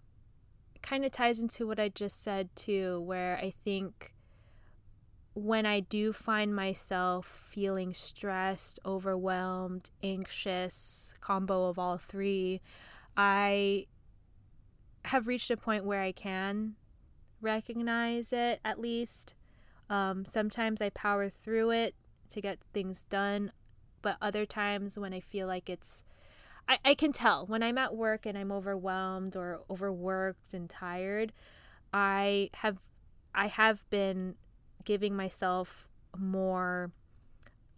kind 0.83 1.03
of 1.07 1.11
ties 1.11 1.41
into 1.41 1.67
what 1.67 1.81
I 1.81 1.89
just 1.89 2.23
said 2.23 2.55
too, 2.55 3.01
where 3.01 3.39
I 3.39 3.49
think 3.49 4.13
when 5.37 5.67
I 5.67 5.81
do 5.81 6.15
find 6.15 6.57
myself 6.57 7.27
feeling 7.27 7.93
stressed, 7.93 8.81
overwhelmed, 8.87 9.91
anxious, 10.03 11.13
combo 11.21 11.69
of 11.69 11.79
all 11.79 11.99
three, 11.99 12.63
I 13.19 13.85
have 15.05 15.27
reached 15.27 15.51
a 15.51 15.59
point 15.59 15.85
where 15.85 16.01
I 16.01 16.13
can 16.13 16.77
recognize 17.43 18.33
it 18.33 18.61
at 18.65 18.81
least. 18.81 19.35
Um, 19.91 20.25
sometimes 20.25 20.81
I 20.81 20.89
power 20.89 21.29
through 21.29 21.71
it 21.73 21.95
to 22.31 22.41
get 22.41 22.59
things 22.73 23.05
done, 23.11 23.53
but 24.01 24.17
other 24.23 24.47
times 24.47 24.99
when 24.99 25.13
I 25.13 25.21
feel 25.21 25.47
like 25.47 25.69
it's 25.69 26.03
I, 26.67 26.79
I 26.83 26.95
can 26.95 27.13
tell 27.13 27.45
when 27.45 27.63
I'm 27.63 27.77
at 27.77 27.95
work 27.95 28.25
and 28.25 28.39
I'm 28.39 28.51
overwhelmed 28.51 29.37
or 29.37 29.61
overworked 29.69 30.55
and 30.55 30.71
tired, 30.71 31.35
I 31.93 32.49
have 32.55 32.79
I 33.35 33.49
have 33.49 33.89
been 33.91 34.37
giving 34.87 35.15
myself 35.15 35.89
more 36.17 36.91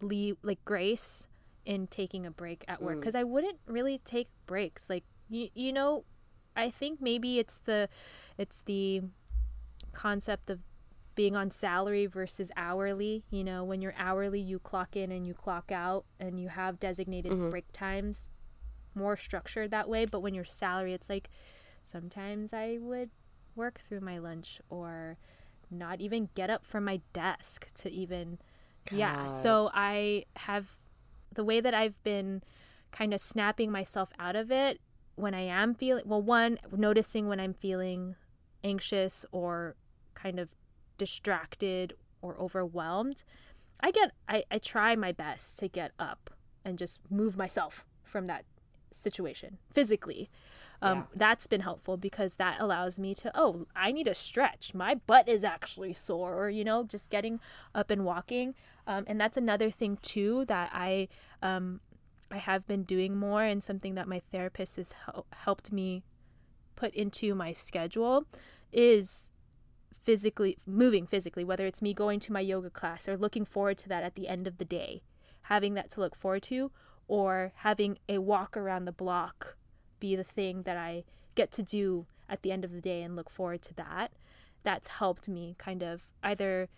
leave 0.01 0.37
like 0.42 0.64
grace 0.64 1.27
in 1.66 1.88
taking 1.88 2.25
a 2.25 2.31
break 2.31 2.64
at 2.68 2.81
work 2.81 3.01
because 3.01 3.16
mm. 3.16 3.21
I 3.21 3.25
wouldn't 3.25 3.59
really 3.66 3.99
take 4.05 4.29
breaks 4.47 4.88
like 4.88 5.03
you, 5.29 5.49
you 5.55 5.73
know 5.73 6.05
I 6.55 6.71
think 6.71 7.01
maybe 7.01 7.40
it's 7.40 7.59
the 7.59 7.88
it's 8.37 8.62
the 8.62 9.03
concept 9.92 10.51
of 10.51 10.61
being 11.16 11.35
on 11.35 11.51
salary 11.51 12.07
versus 12.07 12.53
hourly 12.57 13.25
you 13.31 13.42
know 13.42 13.64
when 13.64 13.83
you're 13.83 13.94
hourly 13.99 14.40
you 14.40 14.61
clock 14.61 14.94
in 14.94 15.11
and 15.11 15.27
you 15.27 15.35
clock 15.35 15.73
out 15.73 16.05
and 16.21 16.38
you 16.38 16.49
have 16.49 16.79
designated 16.79 17.33
mm-hmm. 17.33 17.51
break 17.51 17.73
times 17.73 18.31
more 18.94 19.16
structured 19.16 19.73
that 19.73 19.88
way 19.88 20.05
but 20.05 20.21
when 20.21 20.35
you're 20.35 20.44
salary 20.44 20.94
it's 20.94 21.11
like 21.11 21.29
sometimes 21.85 22.53
I 22.53 22.79
would 22.81 23.11
work 23.57 23.79
through 23.79 24.01
my 24.01 24.18
lunch 24.18 24.61
or 24.71 25.18
not 25.70 26.00
even 26.00 26.28
get 26.35 26.50
up 26.50 26.64
from 26.66 26.85
my 26.85 27.00
desk 27.12 27.72
to 27.74 27.90
even 27.90 28.38
God. 28.88 28.98
yeah 28.98 29.26
so 29.26 29.70
i 29.74 30.24
have 30.37 30.76
the 31.33 31.44
way 31.44 31.61
that 31.61 31.74
i've 31.74 32.02
been 32.02 32.42
kind 32.90 33.12
of 33.12 33.20
snapping 33.20 33.70
myself 33.70 34.12
out 34.18 34.37
of 34.37 34.50
it 34.50 34.81
when 35.16 35.35
i 35.35 35.40
am 35.40 35.74
feeling 35.74 36.04
well 36.07 36.22
one 36.22 36.59
noticing 36.74 37.28
when 37.28 37.40
i'm 37.40 37.54
feeling 37.54 38.16
anxious 38.64 39.26
or 39.31 39.76
kind 40.14 40.40
of 40.40 40.48
distracted 40.96 41.94
or 42.22 42.37
overwhelmed 42.38 43.24
i 43.81 43.90
get 43.90 44.12
i, 44.28 44.42
I 44.50 44.59
try 44.59 44.96
my 44.96 45.12
best 45.12 45.59
to 45.59 45.68
get 45.68 45.92
up 45.98 46.31
and 46.64 46.78
just 46.78 47.00
move 47.11 47.37
myself 47.37 47.85
from 48.02 48.26
that 48.26 48.44
situation 48.92 49.59
physically. 49.70 50.31
Um, 50.81 50.98
yeah. 50.98 51.05
That's 51.14 51.46
been 51.46 51.62
helpful 51.62 51.96
because 51.96 52.37
that 52.37 52.61
allows 52.61 52.98
me 52.98 53.14
to, 53.16 53.33
oh, 53.35 53.66
I 53.74 53.92
need 53.92 54.07
a 54.07 54.14
stretch. 54.14 54.74
My 54.74 54.94
butt 54.94 55.29
is 55.29 55.44
actually 55.44 55.92
sore, 55.92 56.37
or, 56.37 56.51
you 56.51 56.64
know, 56.64 56.85
just 56.85 57.11
getting 57.11 57.40
up 57.74 57.90
and 57.90 58.05
walking. 58.05 58.55
Um, 58.87 59.05
and 59.07 59.20
that's 59.20 59.37
another 59.37 59.70
thing, 59.70 59.98
too, 60.03 60.44
that 60.46 60.70
I, 60.72 61.09
um, 61.42 61.81
I 62.31 62.37
have 62.38 62.66
been 62.66 62.85
doing 62.85 63.16
more 63.16 63.42
and 63.42 63.62
something 63.62 63.94
that 63.96 64.07
my 64.07 64.20
therapist 64.31 64.77
has 64.77 64.92
hel- 64.92 65.27
helped 65.33 65.72
me 65.72 66.05
put 66.77 66.94
into 66.94 67.35
my 67.35 67.53
schedule 67.53 68.24
is 68.72 69.33
physically 69.92 70.57
moving 70.64 71.07
physically, 71.07 71.44
whether 71.44 71.66
it's 71.66 71.83
me 71.83 71.92
going 71.92 72.20
to 72.20 72.33
my 72.33 72.40
yoga 72.40 72.70
class 72.70 73.09
or 73.09 73.16
looking 73.16 73.44
forward 73.44 73.77
to 73.79 73.88
that 73.88 74.05
at 74.05 74.14
the 74.14 74.29
end 74.29 74.46
of 74.46 74.59
the 74.59 74.64
day, 74.64 75.03
having 75.42 75.74
that 75.74 75.90
to 75.90 76.01
look 76.01 76.14
forward 76.14 76.42
to, 76.42 76.70
or 77.09 77.53
having 77.57 77.99
a 78.09 78.18
walk 78.18 78.57
around 78.57 78.85
the 78.85 78.92
block 78.92 79.57
be 79.99 80.14
the 80.14 80.25
thing 80.25 80.62
that 80.62 80.77
I 80.77 81.05
get 81.35 81.51
to 81.53 81.62
do 81.62 82.07
at 82.29 82.42
the 82.42 82.53
end 82.53 82.64
of 82.64 82.73
the 82.73 82.81
day 82.81 83.03
and 83.03 83.16
look 83.16 83.31
forward 83.31 83.62
to 83.62 83.75
that. 83.75 84.12
That's 84.62 84.88
helped 84.88 85.29
me 85.29 85.57
kind 85.59 85.83
of 85.83 86.09
either 86.23 86.68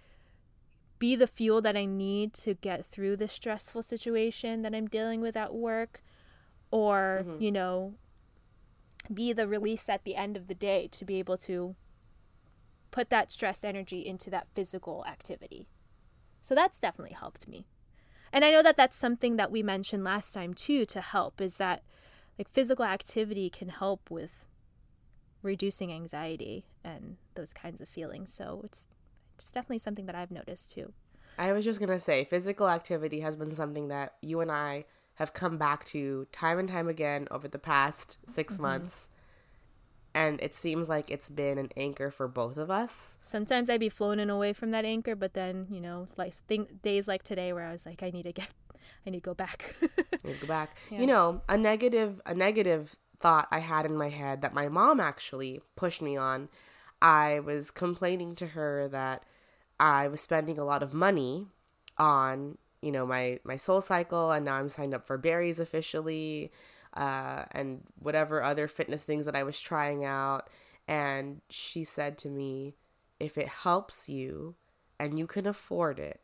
be 0.99 1.16
the 1.16 1.27
fuel 1.27 1.61
that 1.62 1.77
I 1.77 1.87
need 1.87 2.33
to 2.35 2.55
get 2.55 2.85
through 2.85 3.16
the 3.16 3.27
stressful 3.27 3.83
situation 3.83 4.62
that 4.62 4.75
I'm 4.75 4.87
dealing 4.87 5.21
with 5.21 5.37
at 5.37 5.55
work 5.55 6.03
or, 6.71 7.25
mm-hmm. 7.27 7.43
you 7.43 7.51
know, 7.51 7.95
be 9.12 9.33
the 9.33 9.49
release 9.49 9.88
at 9.88 10.05
the 10.05 10.14
end 10.14 10.37
of 10.37 10.47
the 10.47 10.55
day 10.55 10.88
to 10.93 11.05
be 11.05 11.19
able 11.19 11.38
to 11.38 11.75
put 12.90 13.11
that 13.11 13.33
stress 13.33 13.64
energy 13.64 14.07
into 14.07 14.31
that 14.31 14.47
physical 14.55 15.05
activity. 15.07 15.66
So 16.43 16.55
that's 16.55 16.79
definitely 16.79 17.14
helped 17.14 17.49
me 17.49 17.66
and 18.33 18.45
i 18.45 18.51
know 18.51 18.62
that 18.62 18.77
that's 18.77 18.97
something 18.97 19.37
that 19.37 19.51
we 19.51 19.62
mentioned 19.62 20.05
last 20.05 20.33
time 20.33 20.55
too 20.55 20.85
to 20.85 21.01
help 21.01 21.40
is 21.40 21.57
that 21.57 21.83
like 22.40 22.49
physical 22.49 22.87
activity 22.87 23.51
can 23.51 23.69
help 23.69 24.11
with 24.11 24.47
reducing 25.43 25.93
anxiety 25.93 26.64
and 26.83 27.16
those 27.35 27.53
kinds 27.53 27.83
of 27.83 27.88
feelings. 27.88 28.33
So 28.33 28.62
it's 28.64 28.88
it's 29.35 29.53
definitely 29.53 29.79
something 29.79 30.07
that 30.07 30.14
i've 30.14 30.31
noticed 30.31 30.71
too. 30.73 30.95
I 31.38 31.53
was 31.53 31.66
just 31.66 31.81
going 31.81 31.90
to 31.90 31.99
say 31.99 32.25
physical 32.25 32.69
activity 32.69 33.21
has 33.21 33.37
been 33.37 33.55
something 33.55 33.88
that 33.88 34.14
you 34.23 34.40
and 34.40 34.51
i 34.51 34.87
have 35.16 35.35
come 35.35 35.59
back 35.59 35.85
to 35.85 36.27
time 36.33 36.59
and 36.59 36.66
time 36.69 36.88
again 36.88 37.29
over 37.31 37.47
the 37.47 37.59
past 37.59 38.16
6 38.27 38.55
mm-hmm. 38.55 38.62
months 38.62 39.10
and 40.14 40.40
it 40.40 40.55
seems 40.55 40.88
like 40.88 41.11
it's 41.11 41.31
been 41.31 41.59
an 41.59 41.70
anchor 41.77 42.11
for 42.11 42.27
both 42.27 42.57
of 42.57 42.70
us. 42.70 43.16
Sometimes 43.23 43.70
I'd 43.70 43.81
be 43.81 43.88
floating 43.88 44.31
away 44.31 44.53
from 44.53 44.70
that 44.73 44.85
anchor, 44.85 45.14
but 45.14 45.35
then 45.35 45.66
you 45.70 45.81
know, 45.81 46.09
like 46.16 46.35
days 46.83 47.07
like 47.07 47.23
today 47.23 47.53
where 47.53 47.64
I 47.66 47.73
was 47.73 47.87
like, 47.87 48.03
I 48.03 48.11
need 48.11 48.25
to 48.25 48.33
get, 48.33 48.49
I 49.07 49.11
need 49.11 49.18
to 49.18 49.23
go 49.23 49.35
back. 49.35 49.75
go 50.23 50.46
back. 50.46 50.77
Yeah. 50.90 51.01
You 51.01 51.07
know, 51.07 51.42
a 51.49 51.57
negative, 51.57 52.20
a 52.27 52.35
negative 52.35 52.96
thought 53.20 53.49
I 53.51 53.61
had 53.61 53.87
in 53.87 53.96
my 53.96 54.09
head 54.09 54.42
that 54.42 54.55
my 54.55 54.68
mom 54.68 54.99
actually 54.99 55.61
pushed 55.77 56.03
me 56.03 56.16
on. 56.16 56.49
I 57.01 57.40
was 57.40 57.70
complaining 57.70 58.35
to 58.37 58.49
her 58.49 58.88
that 58.88 59.23
I 59.79 60.09
was 60.09 60.20
spending 60.20 60.59
a 60.59 60.64
lot 60.64 60.83
of 60.83 60.92
money 60.92 61.46
on, 61.96 62.59
you 62.83 62.90
know, 62.90 63.07
my 63.07 63.38
my 63.44 63.57
soul 63.57 63.81
cycle, 63.81 64.33
and 64.33 64.44
now 64.44 64.57
I'm 64.57 64.68
signed 64.68 64.94
up 64.94 65.07
for 65.07 65.16
Barry's 65.16 65.61
officially 65.61 66.51
uh, 66.94 67.44
and 67.53 67.83
whatever 67.98 68.42
other 68.42 68.68
fitness 68.68 69.05
things 69.05 69.24
that 69.26 69.37
I 69.37 69.42
was 69.42 69.61
trying 69.61 70.05
out. 70.05 70.48
And 70.88 71.40
she 71.48 71.85
said 71.85 72.18
to 72.18 72.29
me, 72.29 72.74
if 73.18 73.38
it 73.38 73.48
helps 73.48 74.09
you 74.09 74.57
and 74.98 75.18
you 75.18 75.26
can 75.26 75.46
afford 75.46 75.98
it, 75.98 76.20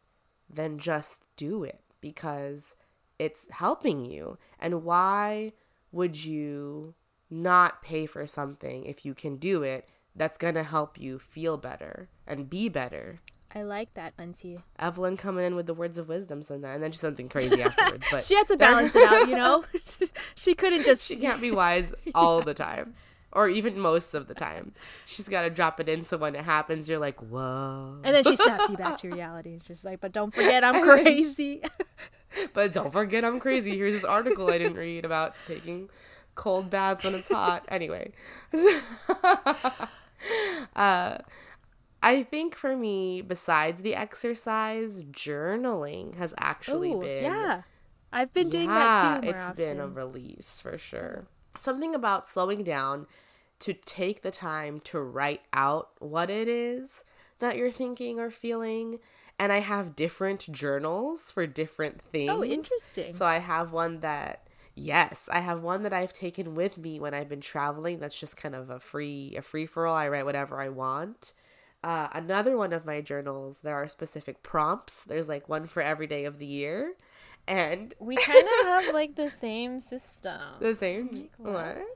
then 0.49 0.79
just 0.79 1.23
do 1.37 1.63
it 1.65 1.81
because 2.01 2.75
it's 3.19 3.47
helping 3.51 4.05
you. 4.05 4.39
And 4.59 4.85
why 4.85 5.53
would 5.93 6.25
you 6.25 6.95
not 7.31 7.83
pay 7.83 8.07
for 8.07 8.27
something 8.27 8.85
if 8.85 9.05
you 9.05 9.15
can 9.15 9.37
do 9.37 9.63
it 9.63 9.89
that's 10.15 10.39
going 10.39 10.55
to 10.55 10.63
help 10.63 10.99
you 10.99 11.19
feel 11.19 11.57
better 11.57 12.09
and 12.27 12.51
be 12.51 12.69
better? 12.69 13.21
I 13.55 13.63
like 13.63 13.95
that, 13.95 14.13
Auntie. 14.19 14.59
Evelyn 14.79 15.17
coming 15.17 15.45
in 15.45 15.55
with 15.55 15.67
the 15.67 15.75
words 15.75 15.99
of 15.99 16.09
wisdom 16.09 16.43
sometimes, 16.43 16.75
and 16.75 16.83
then 16.83 16.91
just 16.91 17.01
something 17.01 17.29
crazy 17.29 17.63
afterwards. 17.63 18.07
But 18.11 18.25
she 18.25 18.35
had 18.35 18.49
to 18.49 18.57
balance 18.59 18.95
it 18.95 19.09
out, 19.09 19.29
you 19.29 19.37
know. 19.37 19.65
she 20.35 20.55
couldn't 20.55 20.85
just. 20.85 21.05
She 21.05 21.17
can't 21.17 21.41
be 21.41 21.51
wise 21.51 21.95
all 22.15 22.43
the 22.43 22.55
time, 22.55 22.95
or 23.33 23.49
even 23.49 23.79
most 23.79 24.15
of 24.15 24.27
the 24.27 24.35
time. 24.35 24.73
She's 25.07 25.29
got 25.29 25.43
to 25.43 25.51
drop 25.51 25.81
it 25.81 25.89
in, 25.89 26.05
so 26.05 26.17
when 26.19 26.35
it 26.35 26.43
happens, 26.45 26.89
you're 26.89 26.99
like, 26.99 27.21
"Whoa!" 27.21 27.99
And 28.05 28.15
then 28.15 28.25
she 28.25 28.37
snaps 28.37 28.69
you 28.69 28.77
back 28.77 28.99
to 28.99 29.11
reality. 29.11 29.59
She's 29.67 29.85
like, 29.85 30.01
"But 30.01 30.13
don't 30.13 30.35
forget, 30.35 30.65
I'm 30.65 30.83
crazy." 30.83 31.63
but 32.53 32.73
don't 32.73 32.93
forget, 32.93 33.25
I'm 33.25 33.41
crazy. 33.41 33.77
Here's 33.77 33.95
this 33.95 34.05
article 34.05 34.51
I 34.51 34.59
didn't 34.59 34.77
read 34.77 35.05
about 35.05 35.35
taking 35.47 35.89
cold 36.35 36.69
baths 36.69 37.05
when 37.05 37.15
it's 37.15 37.33
hot. 37.33 37.65
Anyway. 37.69 38.13
uh 40.75 41.19
I 42.07 42.23
think 42.23 42.55
for 42.55 42.77
me, 42.77 43.21
besides 43.21 43.83
the 43.83 43.97
exercise, 43.97 45.03
journaling 45.03 46.15
has 46.15 46.33
actually 46.39 46.93
Ooh, 46.93 47.01
been. 47.01 47.25
Yeah. 47.25 47.63
I've 48.13 48.33
been 48.33 48.49
doing 48.49 48.69
yeah, 48.69 48.75
that 48.75 49.23
too. 49.23 49.29
It's 49.29 49.43
often. 49.43 49.57
been 49.57 49.81
a 49.81 49.89
release 49.89 50.61
for 50.61 50.79
sure. 50.79 51.27
Something 51.59 51.97
about 51.97 52.27
slowing 52.27 52.63
down 52.63 53.09
to 53.59 53.73
take 53.73 54.23
the 54.23 54.31
time 54.31 54.79
to 54.81 55.01
write 55.01 55.43
out 55.53 55.91
what 55.99 56.31
it 56.31 56.47
is 56.47 57.05
that 57.41 57.57
you're 57.57 57.71
thinking 57.71 58.21
or 58.21 58.31
feeling. 58.31 59.01
And 59.39 59.53
I 59.53 59.59
have 59.59 59.97
different 59.97 60.51
journals 60.53 61.33
for 61.33 61.45
different 61.45 62.03
oh, 62.07 62.11
things. 62.13 62.31
Oh, 62.31 62.45
interesting. 62.45 63.13
So 63.15 63.27
I 63.27 63.39
have 63.39 63.73
one 63.73 64.01
that 64.01 64.47
Yes, 64.79 65.27
I 65.33 65.41
have 65.41 65.63
one 65.63 65.85
that 65.85 65.95
I've 65.95 66.13
taken 66.13 66.55
with 66.55 66.77
me 66.77 67.01
when 67.01 67.15
I've 67.15 67.31
been 67.31 67.41
traveling. 67.41 67.99
That's 67.99 68.19
just 68.19 68.37
kind 68.37 68.55
of 68.55 68.69
a 68.69 68.79
free 68.79 69.35
a 69.37 69.43
free 69.43 69.65
for 69.65 69.87
all. 69.87 69.97
I 69.97 70.09
write 70.09 70.27
whatever 70.27 70.61
I 70.61 70.69
want. 70.69 71.33
Uh, 71.87 72.09
another 72.15 72.57
one 72.57 72.73
of 72.73 72.85
my 72.85 73.01
journals, 73.01 73.61
there 73.61 73.77
are 73.77 73.87
specific 73.87 74.43
prompts. 74.43 75.05
There's 75.05 75.29
like 75.29 75.49
one 75.49 75.67
for 75.67 75.81
every 75.81 76.09
day 76.09 76.25
of 76.25 76.41
the 76.41 76.47
year. 76.47 76.95
And 77.47 77.95
we 78.01 78.17
kind 78.17 78.45
of 78.45 78.67
have 78.67 78.93
like 78.93 79.15
the 79.15 79.29
same 79.29 79.79
system. 79.79 80.41
The 80.59 80.75
same? 80.75 81.09
Like, 81.13 81.31
what? 81.37 81.53
what? 81.55 81.87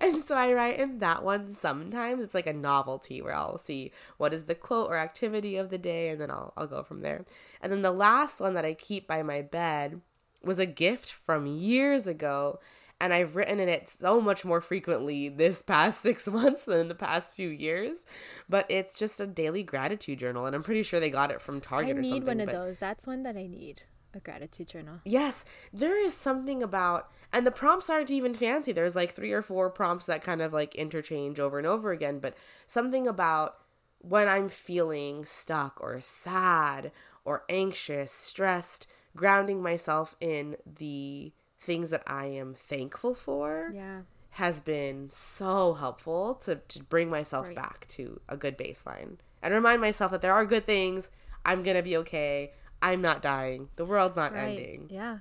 And 0.00 0.22
so 0.22 0.36
I 0.36 0.52
write 0.52 0.78
in 0.78 1.00
that 1.00 1.24
one 1.24 1.52
sometimes. 1.52 2.22
It's 2.22 2.36
like 2.36 2.46
a 2.46 2.52
novelty 2.52 3.20
where 3.20 3.34
I'll 3.34 3.58
see 3.58 3.90
what 4.16 4.32
is 4.32 4.44
the 4.44 4.54
quote 4.54 4.88
or 4.88 4.96
activity 4.96 5.56
of 5.56 5.70
the 5.70 5.78
day 5.78 6.10
and 6.10 6.20
then 6.20 6.30
I'll, 6.30 6.52
I'll 6.56 6.68
go 6.68 6.84
from 6.84 7.00
there. 7.00 7.24
And 7.60 7.72
then 7.72 7.82
the 7.82 7.90
last 7.90 8.40
one 8.40 8.54
that 8.54 8.64
I 8.64 8.74
keep 8.74 9.08
by 9.08 9.24
my 9.24 9.42
bed 9.42 10.02
was 10.44 10.60
a 10.60 10.66
gift 10.66 11.10
from 11.10 11.46
years 11.48 12.06
ago 12.06 12.60
and 13.02 13.12
I've 13.12 13.34
written 13.34 13.58
in 13.58 13.68
it 13.68 13.88
so 13.88 14.20
much 14.20 14.44
more 14.44 14.60
frequently 14.60 15.28
this 15.28 15.60
past 15.60 16.00
six 16.02 16.28
months 16.28 16.64
than 16.64 16.78
in 16.78 16.88
the 16.88 16.94
past 16.94 17.34
few 17.34 17.48
years. 17.48 18.06
But 18.48 18.64
it's 18.70 18.96
just 18.96 19.20
a 19.20 19.26
daily 19.26 19.64
gratitude 19.64 20.20
journal, 20.20 20.46
and 20.46 20.54
I'm 20.54 20.62
pretty 20.62 20.84
sure 20.84 21.00
they 21.00 21.10
got 21.10 21.32
it 21.32 21.42
from 21.42 21.60
Target 21.60 21.96
I 21.96 21.98
or 21.98 22.04
something. 22.04 22.12
I 22.12 22.18
need 22.20 22.26
one 22.26 22.40
of 22.40 22.48
those. 22.48 22.78
That's 22.78 23.06
one 23.06 23.24
that 23.24 23.36
I 23.36 23.46
need. 23.48 23.82
A 24.14 24.20
gratitude 24.20 24.68
journal. 24.68 25.00
Yes, 25.04 25.44
there 25.72 25.98
is 25.98 26.14
something 26.14 26.62
about, 26.62 27.10
and 27.32 27.46
the 27.46 27.50
prompts 27.50 27.90
aren't 27.90 28.10
even 28.10 28.34
fancy. 28.34 28.70
There's 28.70 28.94
like 28.94 29.12
three 29.12 29.32
or 29.32 29.42
four 29.42 29.68
prompts 29.70 30.06
that 30.06 30.22
kind 30.22 30.40
of 30.40 30.52
like 30.52 30.74
interchange 30.74 31.40
over 31.40 31.58
and 31.58 31.66
over 31.66 31.90
again, 31.90 32.20
but 32.20 32.36
something 32.66 33.08
about 33.08 33.56
when 33.98 34.28
I'm 34.28 34.48
feeling 34.48 35.24
stuck 35.24 35.78
or 35.80 36.00
sad 36.02 36.92
or 37.24 37.44
anxious, 37.48 38.12
stressed, 38.12 38.86
grounding 39.16 39.62
myself 39.62 40.14
in 40.20 40.56
the 40.66 41.32
things 41.62 41.90
that 41.90 42.02
I 42.06 42.26
am 42.26 42.54
thankful 42.54 43.14
for 43.14 43.70
yeah. 43.74 44.00
has 44.30 44.60
been 44.60 45.08
so 45.10 45.74
helpful 45.74 46.34
to, 46.36 46.56
to 46.56 46.82
bring 46.82 47.08
myself 47.08 47.46
right. 47.46 47.56
back 47.56 47.86
to 47.90 48.20
a 48.28 48.36
good 48.36 48.58
baseline 48.58 49.18
and 49.42 49.54
remind 49.54 49.80
myself 49.80 50.10
that 50.10 50.20
there 50.22 50.34
are 50.34 50.44
good 50.44 50.66
things. 50.66 51.10
I'm 51.44 51.62
going 51.62 51.76
to 51.76 51.82
be 51.82 51.96
okay. 51.98 52.52
I'm 52.82 53.00
not 53.00 53.22
dying. 53.22 53.68
The 53.76 53.84
world's 53.84 54.16
not 54.16 54.32
right. 54.32 54.48
ending. 54.48 54.88
Yeah. 54.90 55.18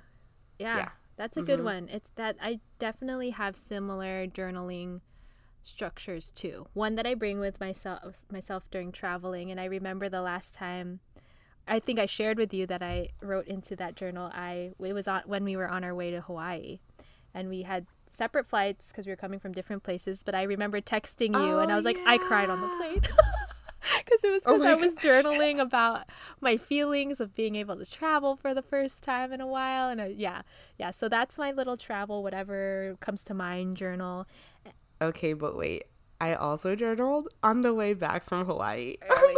Yeah. 0.58 0.78
yeah. 0.78 0.90
That's 1.16 1.38
a 1.38 1.42
mm-hmm. 1.42 1.48
good 1.48 1.64
one. 1.64 1.90
It's 1.92 2.10
that 2.16 2.38
I 2.42 2.60
definitely 2.80 3.30
have 3.32 3.56
similar 3.56 4.26
journaling 4.26 5.02
structures 5.62 6.32
too. 6.32 6.68
One 6.74 6.96
that 6.96 7.06
I 7.06 7.14
bring 7.14 7.40
with 7.40 7.60
myself 7.60 8.26
myself 8.32 8.64
during 8.72 8.92
traveling 8.92 9.52
and 9.52 9.60
I 9.60 9.66
remember 9.66 10.10
the 10.10 10.22
last 10.22 10.56
time 10.56 11.00
I 11.67 11.80
think 11.80 12.00
I 12.00 12.06
shared 12.06 12.38
with 12.38 12.54
you 12.54 12.65
that 12.67 12.82
I 12.82 13.10
wrote 13.21 13.47
into 13.47 13.76
that 13.78 13.95
journal. 13.95 14.32
I 14.34 14.71
it 14.80 14.93
was 14.93 15.08
on 15.08 15.24
when 15.26 15.43
we 15.43 15.56
were 15.56 15.69
on 15.69 15.84
our 15.84 15.95
way 15.95 16.12
to 16.12 16.21
Hawaii, 16.21 16.80
and 17.34 17.50
we 17.50 17.63
had 17.63 17.86
separate 18.10 18.47
flights 18.47 18.89
because 18.89 19.06
we 19.06 19.12
were 19.12 19.17
coming 19.17 19.39
from 19.39 19.54
different 19.54 19.84
places. 19.84 20.24
But 20.24 20.36
I 20.36 20.43
remember 20.43 20.82
texting 20.82 21.34
you, 21.36 21.54
oh, 21.54 21.60
and 21.60 21.71
I 21.71 21.76
was 21.76 21.86
like, 21.86 21.97
yeah. 21.97 22.04
I 22.08 22.17
cried 22.17 22.50
on 22.50 22.62
the 22.62 22.67
plane. 22.67 23.02
Because 23.97 24.24
it 24.24 24.32
was 24.32 24.41
because 24.43 24.62
oh 24.62 24.67
I 24.67 24.76
was 24.76 24.95
journaling 24.97 25.60
about 25.60 26.08
my 26.39 26.56
feelings 26.58 27.19
of 27.19 27.34
being 27.34 27.56
able 27.56 27.76
to 27.78 27.86
travel 27.86 28.36
for 28.36 28.54
the 28.54 28.62
first 28.62 29.04
time 29.04 29.34
in 29.34 29.41
a 29.41 29.47
while, 29.47 29.89
and 29.89 30.00
uh, 30.00 30.06
yeah, 30.06 30.43
yeah. 30.78 30.91
So 30.91 31.10
that's 31.10 31.38
my 31.38 31.52
little 31.52 31.78
travel, 31.78 32.21
whatever 32.21 32.95
comes 33.00 33.24
to 33.24 33.34
mind 33.34 33.78
journal. 33.78 34.28
Okay, 35.02 35.34
but 35.34 35.58
wait, 35.58 35.86
I 36.22 36.36
also 36.36 36.76
journaled 36.76 37.30
on 37.42 37.62
the 37.62 37.74
way 37.74 37.96
back 37.96 38.24
from 38.24 38.46
Hawaii. 38.46 38.98
Oh! 39.10 39.32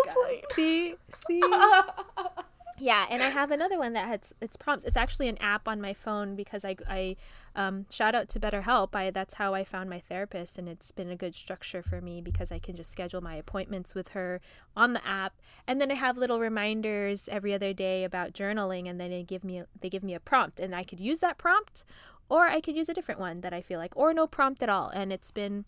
See, 0.52 0.96
see. 1.10 1.41
yeah, 2.78 3.06
and 3.10 3.24
I 3.24 3.30
have 3.30 3.52
another 3.52 3.80
one 3.80 3.93
that 3.93 4.08
has 4.08 4.36
it's 4.41 4.58
prompts. 4.58 4.84
It's 4.84 4.98
actually 4.98 5.30
an 5.30 5.38
app 5.39 5.67
on 5.67 5.80
my 5.80 5.93
phone 5.93 6.36
because 6.36 6.65
I 6.65 6.76
I 6.89 7.15
um, 7.56 7.86
shout 7.89 8.15
out 8.15 8.28
to 8.30 8.39
BetterHelp. 8.39 8.96
I 8.96 9.12
that's 9.12 9.36
how 9.36 9.54
I 9.54 9.63
found 9.63 9.89
my 9.89 10.00
therapist, 10.00 10.58
and 10.58 10.67
it's 10.67 10.91
been 10.91 11.10
a 11.10 11.15
good 11.15 11.36
structure 11.36 11.82
for 11.82 12.02
me 12.02 12.19
because 12.19 12.52
I 12.52 12.60
can 12.60 12.76
just 12.76 12.91
schedule 12.91 13.22
my 13.22 13.36
appointments 13.36 13.96
with 13.96 14.10
her 14.10 14.41
on 14.76 14.91
the 14.91 15.08
app, 15.08 15.34
and 15.65 15.80
then 15.80 15.89
I 15.89 15.96
have 15.96 16.17
little 16.17 16.39
reminders 16.39 17.30
every 17.30 17.54
other 17.54 17.74
day 17.74 18.04
about 18.04 18.34
journaling, 18.34 18.89
and 18.89 19.00
then 19.00 19.10
they 19.10 19.24
give 19.24 19.46
me 19.46 19.63
they 19.80 19.89
give 19.89 20.04
me 20.04 20.13
a 20.13 20.19
prompt, 20.19 20.60
and 20.60 20.76
I 20.76 20.84
could 20.84 21.00
use 21.00 21.22
that 21.22 21.38
prompt, 21.38 21.86
or 22.30 22.48
I 22.48 22.60
could 22.60 22.76
use 22.76 22.89
a 22.89 22.93
different 22.93 23.22
one 23.22 23.41
that 23.41 23.54
I 23.54 23.62
feel 23.62 23.80
like, 23.80 23.96
or 23.96 24.13
no 24.13 24.28
prompt 24.28 24.62
at 24.62 24.69
all, 24.69 24.89
and 24.89 25.13
it's 25.13 25.32
been 25.32 25.65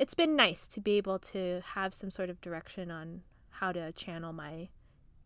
it's 0.00 0.14
been 0.14 0.34
nice 0.34 0.66
to 0.66 0.80
be 0.80 0.96
able 0.96 1.18
to 1.18 1.60
have 1.74 1.92
some 1.92 2.10
sort 2.10 2.30
of 2.30 2.40
direction 2.40 2.90
on 2.90 3.20
how 3.50 3.70
to 3.70 3.92
channel 3.92 4.32
my 4.32 4.68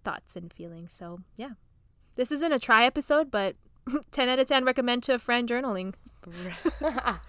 thoughts 0.02 0.34
and 0.34 0.52
feelings. 0.52 0.92
So, 0.92 1.20
yeah. 1.36 1.50
This 2.16 2.32
isn't 2.32 2.52
a 2.52 2.58
try 2.58 2.84
episode, 2.84 3.30
but 3.30 3.54
10 4.10 4.28
out 4.28 4.40
of 4.40 4.48
10 4.48 4.64
recommend 4.64 5.04
to 5.04 5.14
a 5.14 5.18
friend 5.20 5.48
journaling. 5.48 5.94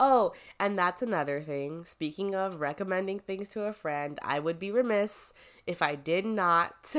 oh, 0.00 0.32
and 0.58 0.78
that's 0.78 1.02
another 1.02 1.42
thing. 1.42 1.84
Speaking 1.84 2.34
of 2.34 2.60
recommending 2.60 3.18
things 3.18 3.48
to 3.50 3.64
a 3.64 3.74
friend, 3.74 4.18
I 4.22 4.40
would 4.40 4.58
be 4.58 4.70
remiss 4.70 5.34
if 5.66 5.82
I 5.82 5.96
did 5.96 6.24
not 6.24 6.96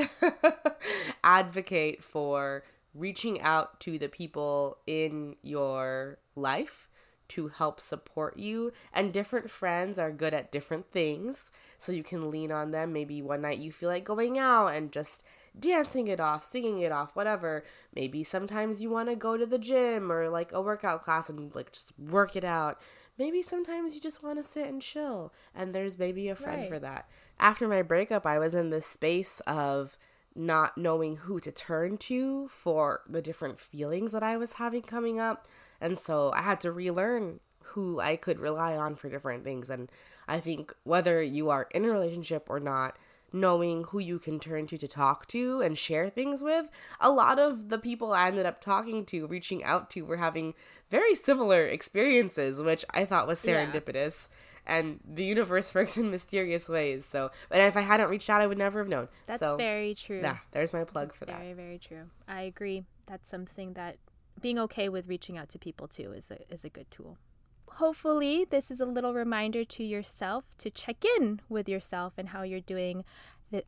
advocate 1.24 2.04
for 2.04 2.64
reaching 2.94 3.42
out 3.42 3.80
to 3.82 3.98
the 3.98 4.10
people 4.10 4.78
in 4.86 5.36
your 5.42 6.20
life 6.36 6.85
to 7.30 7.48
help 7.48 7.80
support 7.82 8.38
you. 8.38 8.72
And 8.94 9.14
different 9.14 9.50
friends 9.50 9.98
are 10.00 10.12
good 10.12 10.34
at 10.34 10.52
different 10.52 10.92
things. 10.92 11.52
So 11.78 11.92
you 11.92 12.04
can 12.04 12.32
lean 12.32 12.52
on 12.52 12.72
them. 12.72 12.94
Maybe 12.94 13.22
one 13.22 13.42
night 13.42 13.58
you 13.58 13.72
feel 13.72 13.90
like 13.90 14.04
going 14.04 14.38
out 14.38 14.68
and 14.68 14.92
just 14.92 15.24
dancing 15.58 16.08
it 16.08 16.20
off, 16.20 16.44
singing 16.44 16.80
it 16.80 16.92
off, 16.92 17.16
whatever. 17.16 17.64
Maybe 17.94 18.24
sometimes 18.24 18.82
you 18.82 18.90
want 18.90 19.10
to 19.10 19.16
go 19.16 19.38
to 19.38 19.46
the 19.46 19.60
gym 19.60 20.12
or 20.12 20.30
like 20.30 20.52
a 20.52 20.62
workout 20.62 21.02
class 21.02 21.30
and 21.30 21.54
like 21.56 21.72
just 21.72 21.94
work 21.98 22.36
it 22.36 22.44
out. 22.44 22.80
Maybe 23.18 23.42
sometimes 23.42 23.96
you 23.96 24.02
just 24.02 24.24
want 24.24 24.38
to 24.38 24.44
sit 24.44 24.68
and 24.68 24.82
chill. 24.82 25.34
And 25.54 25.74
there's 25.74 25.98
maybe 25.98 26.28
a 26.28 26.36
friend 26.36 26.64
right. 26.64 26.70
for 26.70 26.80
that. 26.80 27.08
After 27.40 27.68
my 27.68 27.82
breakup, 27.82 28.26
I 28.26 28.40
was 28.40 28.54
in 28.54 28.70
this 28.70 28.86
space 28.86 29.42
of 29.48 29.98
not 30.36 30.78
knowing 30.78 31.16
who 31.18 31.40
to 31.40 31.52
turn 31.52 31.98
to 31.98 32.50
for 32.50 33.02
the 33.08 33.22
different 33.22 33.60
feelings 33.60 34.12
that 34.12 34.24
I 34.24 34.36
was 34.36 34.54
having 34.54 34.82
coming 34.82 35.20
up. 35.20 35.48
And 35.82 35.98
so 35.98 36.32
I 36.34 36.42
had 36.42 36.60
to 36.62 36.72
relearn 36.72 37.40
who 37.64 38.00
I 38.00 38.16
could 38.16 38.40
rely 38.40 38.78
on 38.78 38.96
for 38.96 39.10
different 39.10 39.44
things. 39.44 39.70
And 39.70 39.92
I 40.28 40.40
think 40.40 40.74
whether 40.84 41.22
you 41.22 41.50
are 41.50 41.68
in 41.74 41.86
a 41.86 41.92
relationship 41.92 42.48
or 42.50 42.60
not, 42.60 42.98
knowing 43.36 43.84
who 43.86 44.00
you 44.00 44.18
can 44.18 44.40
turn 44.40 44.66
to 44.68 44.78
to 44.78 44.88
talk 44.88 45.28
to 45.28 45.62
and 45.62 45.78
share 45.78 46.10
things 46.10 46.42
with. 46.42 46.70
A 47.00 47.12
lot 47.12 47.38
of 47.38 47.70
the 47.70 47.78
people 47.78 48.14
I 48.14 48.28
ended 48.28 48.46
up 48.46 48.62
talking 48.62 49.06
to, 49.08 49.28
reaching 49.28 49.64
out 49.64 49.90
to, 49.92 50.04
were 50.04 50.18
having 50.18 50.54
very 50.90 51.14
similar 51.14 51.66
experiences, 51.68 52.62
which 52.62 52.86
I 52.92 53.06
thought 53.06 53.28
was 53.28 53.44
serendipitous. 53.44 54.30
Yeah. 54.30 54.78
And 54.78 55.00
the 55.06 55.26
universe 55.26 55.76
works 55.76 55.98
in 55.98 56.10
mysterious 56.10 56.70
ways. 56.70 57.06
So, 57.06 57.30
but 57.50 57.60
if 57.60 57.78
I 57.78 57.82
hadn't 57.82 58.10
reached 58.10 58.30
out, 58.30 58.42
I 58.42 58.48
would 58.48 58.58
never 58.58 58.80
have 58.80 58.88
known. 58.88 59.10
That's 59.26 59.42
so, 59.42 59.58
very 59.58 59.94
true. 59.94 60.22
Yeah, 60.22 60.38
there's 60.52 60.74
my 60.74 60.86
plug 60.86 61.10
That's 61.10 61.20
for 61.20 61.26
very, 61.26 61.38
that. 61.38 61.44
Very, 61.44 61.54
very 61.54 61.78
true. 61.78 62.04
I 62.28 62.42
agree. 62.44 62.86
That's 63.06 63.30
something 63.30 63.74
that 63.74 63.98
being 64.42 64.60
okay 64.60 64.90
with 64.90 65.08
reaching 65.08 65.38
out 65.38 65.50
to 65.50 65.60
people 65.60 65.88
too 65.88 66.12
is 66.12 66.30
a, 66.32 66.54
is 66.54 66.64
a 66.64 66.70
good 66.70 66.90
tool 66.92 67.18
hopefully, 67.76 68.46
this 68.50 68.72
is 68.72 68.80
a 68.80 68.86
little 68.86 69.14
reminder 69.14 69.66
to 69.66 69.84
yourself 69.84 70.46
to 70.58 70.70
check 70.70 71.04
in 71.18 71.42
with 71.50 71.68
yourself 71.68 72.14
and 72.18 72.30
how 72.30 72.44
you're 72.44 72.62
doing 72.62 73.04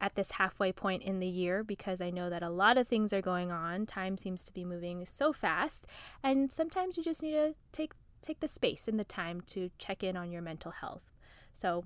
at 0.01 0.15
this 0.15 0.32
halfway 0.32 0.71
point 0.71 1.03
in 1.03 1.19
the 1.19 1.27
year 1.27 1.63
because 1.63 2.01
I 2.01 2.10
know 2.10 2.30
that 2.30 2.43
a 2.43 2.49
lot 2.49 2.77
of 2.77 2.88
things 2.88 3.13
are 3.13 3.21
going 3.21 3.51
on. 3.51 3.86
Time 3.86 4.17
seems 4.17 4.43
to 4.45 4.53
be 4.53 4.65
moving 4.65 5.06
so 5.06 5.32
fast, 5.34 5.88
and 6.23 6.51
sometimes 6.51 6.97
you 6.97 7.03
just 7.03 7.21
need 7.21 7.34
to 7.34 7.56
take 7.71 7.93
take 8.21 8.39
the 8.39 8.47
space 8.47 8.88
and 8.88 8.99
the 8.99 9.06
time 9.06 9.41
to 9.41 9.69
check 9.77 10.03
in 10.03 10.17
on 10.17 10.32
your 10.32 10.41
mental 10.41 10.71
health. 10.71 11.03
So, 11.53 11.86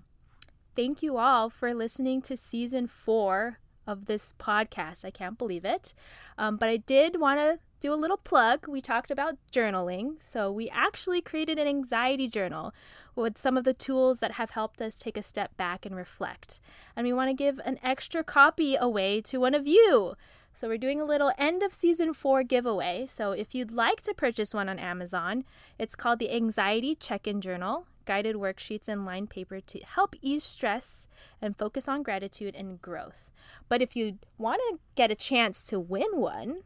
thank 0.76 1.04
you 1.04 1.18
all 1.18 1.50
for 1.50 1.74
listening 1.74 2.22
to 2.24 2.38
season 2.38 2.88
4 2.88 3.60
of 3.88 4.06
this 4.06 4.34
podcast. 4.40 5.04
I 5.06 5.12
can't 5.12 5.38
believe 5.38 5.66
it. 5.66 5.94
Um, 6.38 6.58
but 6.58 6.70
I 6.70 6.78
did 6.78 7.20
want 7.20 7.40
to 7.40 7.60
do 7.80 7.94
a 7.94 7.96
little 7.96 8.18
plug. 8.18 8.68
We 8.68 8.80
talked 8.80 9.12
about 9.12 9.38
journaling. 9.52 10.22
So, 10.22 10.52
we 10.52 10.70
actually 10.70 11.22
created 11.22 11.58
an 11.58 11.68
anxiety 11.68 12.28
journal 12.28 12.74
with 13.16 13.38
some 13.38 13.58
of 13.58 13.64
the 13.64 13.74
tools 13.74 14.20
that 14.20 14.34
have 14.34 14.52
helped 14.52 14.82
us 14.82 14.98
take 14.98 15.18
a 15.18 15.24
step 15.24 15.58
back 15.58 15.86
and 15.86 15.96
reflect. 15.96 16.60
And 16.96 17.06
we 17.06 17.14
want 17.14 17.30
to 17.30 17.34
give 17.34 17.60
an 17.66 17.80
extra 17.84 18.24
copy 18.24 18.76
away 18.76 19.20
to 19.22 19.40
one 19.40 19.56
of 19.56 19.68
you. 19.68 20.14
So, 20.54 20.68
we're 20.68 20.78
doing 20.78 21.02
a 21.02 21.06
little 21.06 21.32
end 21.38 21.64
of 21.64 21.74
season 21.74 22.14
four 22.14 22.44
giveaway. 22.44 23.06
So, 23.08 23.32
if 23.32 23.56
you'd 23.56 23.72
like 23.72 24.02
to 24.04 24.14
purchase 24.14 24.54
one 24.54 24.70
on 24.70 24.78
Amazon, 24.78 25.44
it's 25.80 25.96
called 25.96 26.20
the 26.20 26.32
Anxiety 26.32 26.94
Check 26.94 27.26
In 27.26 27.42
Journal 27.42 27.88
guided 28.06 28.36
worksheets 28.36 28.88
and 28.88 29.06
lined 29.06 29.30
paper 29.30 29.60
to 29.60 29.80
help 29.80 30.16
ease 30.22 30.44
stress 30.44 31.08
and 31.42 31.58
focus 31.58 31.88
on 31.88 32.04
gratitude 32.04 32.56
and 32.56 32.82
growth. 32.82 33.32
But 33.70 33.82
if 33.82 33.96
you 33.96 34.20
want 34.38 34.62
to 34.70 34.80
get 34.96 35.12
a 35.12 35.16
chance 35.16 35.64
to 35.66 35.80
win 35.80 36.10
one, 36.14 36.64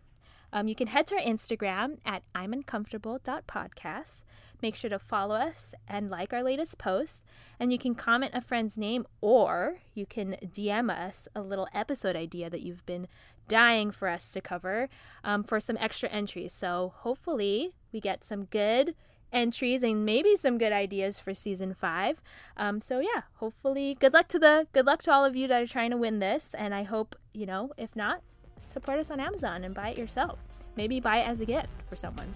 um, 0.55 0.69
you 0.69 0.75
can 0.75 0.87
head 0.87 1.05
to 1.07 1.15
our 1.15 1.21
Instagram 1.21 1.97
at 2.05 2.23
i'muncomfortable.podcast. 2.33 4.23
Make 4.61 4.75
sure 4.75 4.89
to 4.89 4.99
follow 4.99 5.35
us 5.35 5.75
and 5.85 6.09
like 6.09 6.31
our 6.31 6.43
latest 6.43 6.77
post. 6.77 7.23
And 7.59 7.73
you 7.73 7.77
can 7.77 7.93
comment 7.93 8.31
a 8.33 8.39
friend's 8.39 8.77
name 8.77 9.05
or 9.19 9.79
you 9.93 10.05
can 10.05 10.37
DM 10.41 10.89
us 10.89 11.27
a 11.35 11.41
little 11.41 11.67
episode 11.73 12.15
idea 12.15 12.49
that 12.49 12.61
you've 12.61 12.85
been 12.85 13.07
dying 13.49 13.91
for 13.91 14.07
us 14.07 14.31
to 14.31 14.39
cover 14.39 14.87
um, 15.25 15.43
for 15.43 15.59
some 15.59 15.77
extra 15.77 16.07
entries. 16.09 16.53
So 16.53 16.93
hopefully 16.99 17.73
we 17.91 17.99
get 17.99 18.23
some 18.23 18.45
good 18.45 18.95
entries 19.35 19.83
and 19.83 20.05
maybe 20.05 20.35
some 20.35 20.57
good 20.57 20.71
ideas 20.71 21.19
for 21.19 21.33
season 21.33 21.73
five. 21.73 22.21
Um, 22.57 22.81
so 22.81 22.99
yeah, 22.99 23.23
hopefully, 23.35 23.97
good 23.99 24.13
luck 24.13 24.27
to 24.29 24.39
the 24.39 24.67
good 24.73 24.85
luck 24.85 25.01
to 25.03 25.11
all 25.11 25.25
of 25.25 25.35
you 25.35 25.47
that 25.49 25.61
are 25.61 25.67
trying 25.67 25.91
to 25.91 25.97
win 25.97 26.19
this. 26.19 26.53
And 26.53 26.73
I 26.73 26.83
hope 26.83 27.15
you 27.33 27.45
know, 27.45 27.71
if 27.77 27.95
not, 27.95 28.21
support 28.59 28.97
us 28.97 29.11
on 29.11 29.19
Amazon 29.19 29.63
and 29.63 29.75
buy 29.75 29.89
it 29.89 29.97
yourself. 29.97 30.39
Maybe 30.75 30.99
buy 30.99 31.17
it 31.17 31.27
as 31.27 31.41
a 31.41 31.45
gift 31.45 31.69
for 31.89 31.95
someone. 31.95 32.29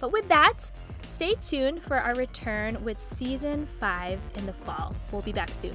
But 0.00 0.12
with 0.12 0.28
that, 0.28 0.70
stay 1.02 1.34
tuned 1.34 1.82
for 1.82 1.96
our 1.96 2.14
return 2.14 2.82
with 2.84 3.00
season 3.00 3.66
five 3.80 4.20
in 4.36 4.46
the 4.46 4.52
fall. 4.52 4.94
We'll 5.12 5.22
be 5.22 5.32
back 5.32 5.52
soon. 5.52 5.74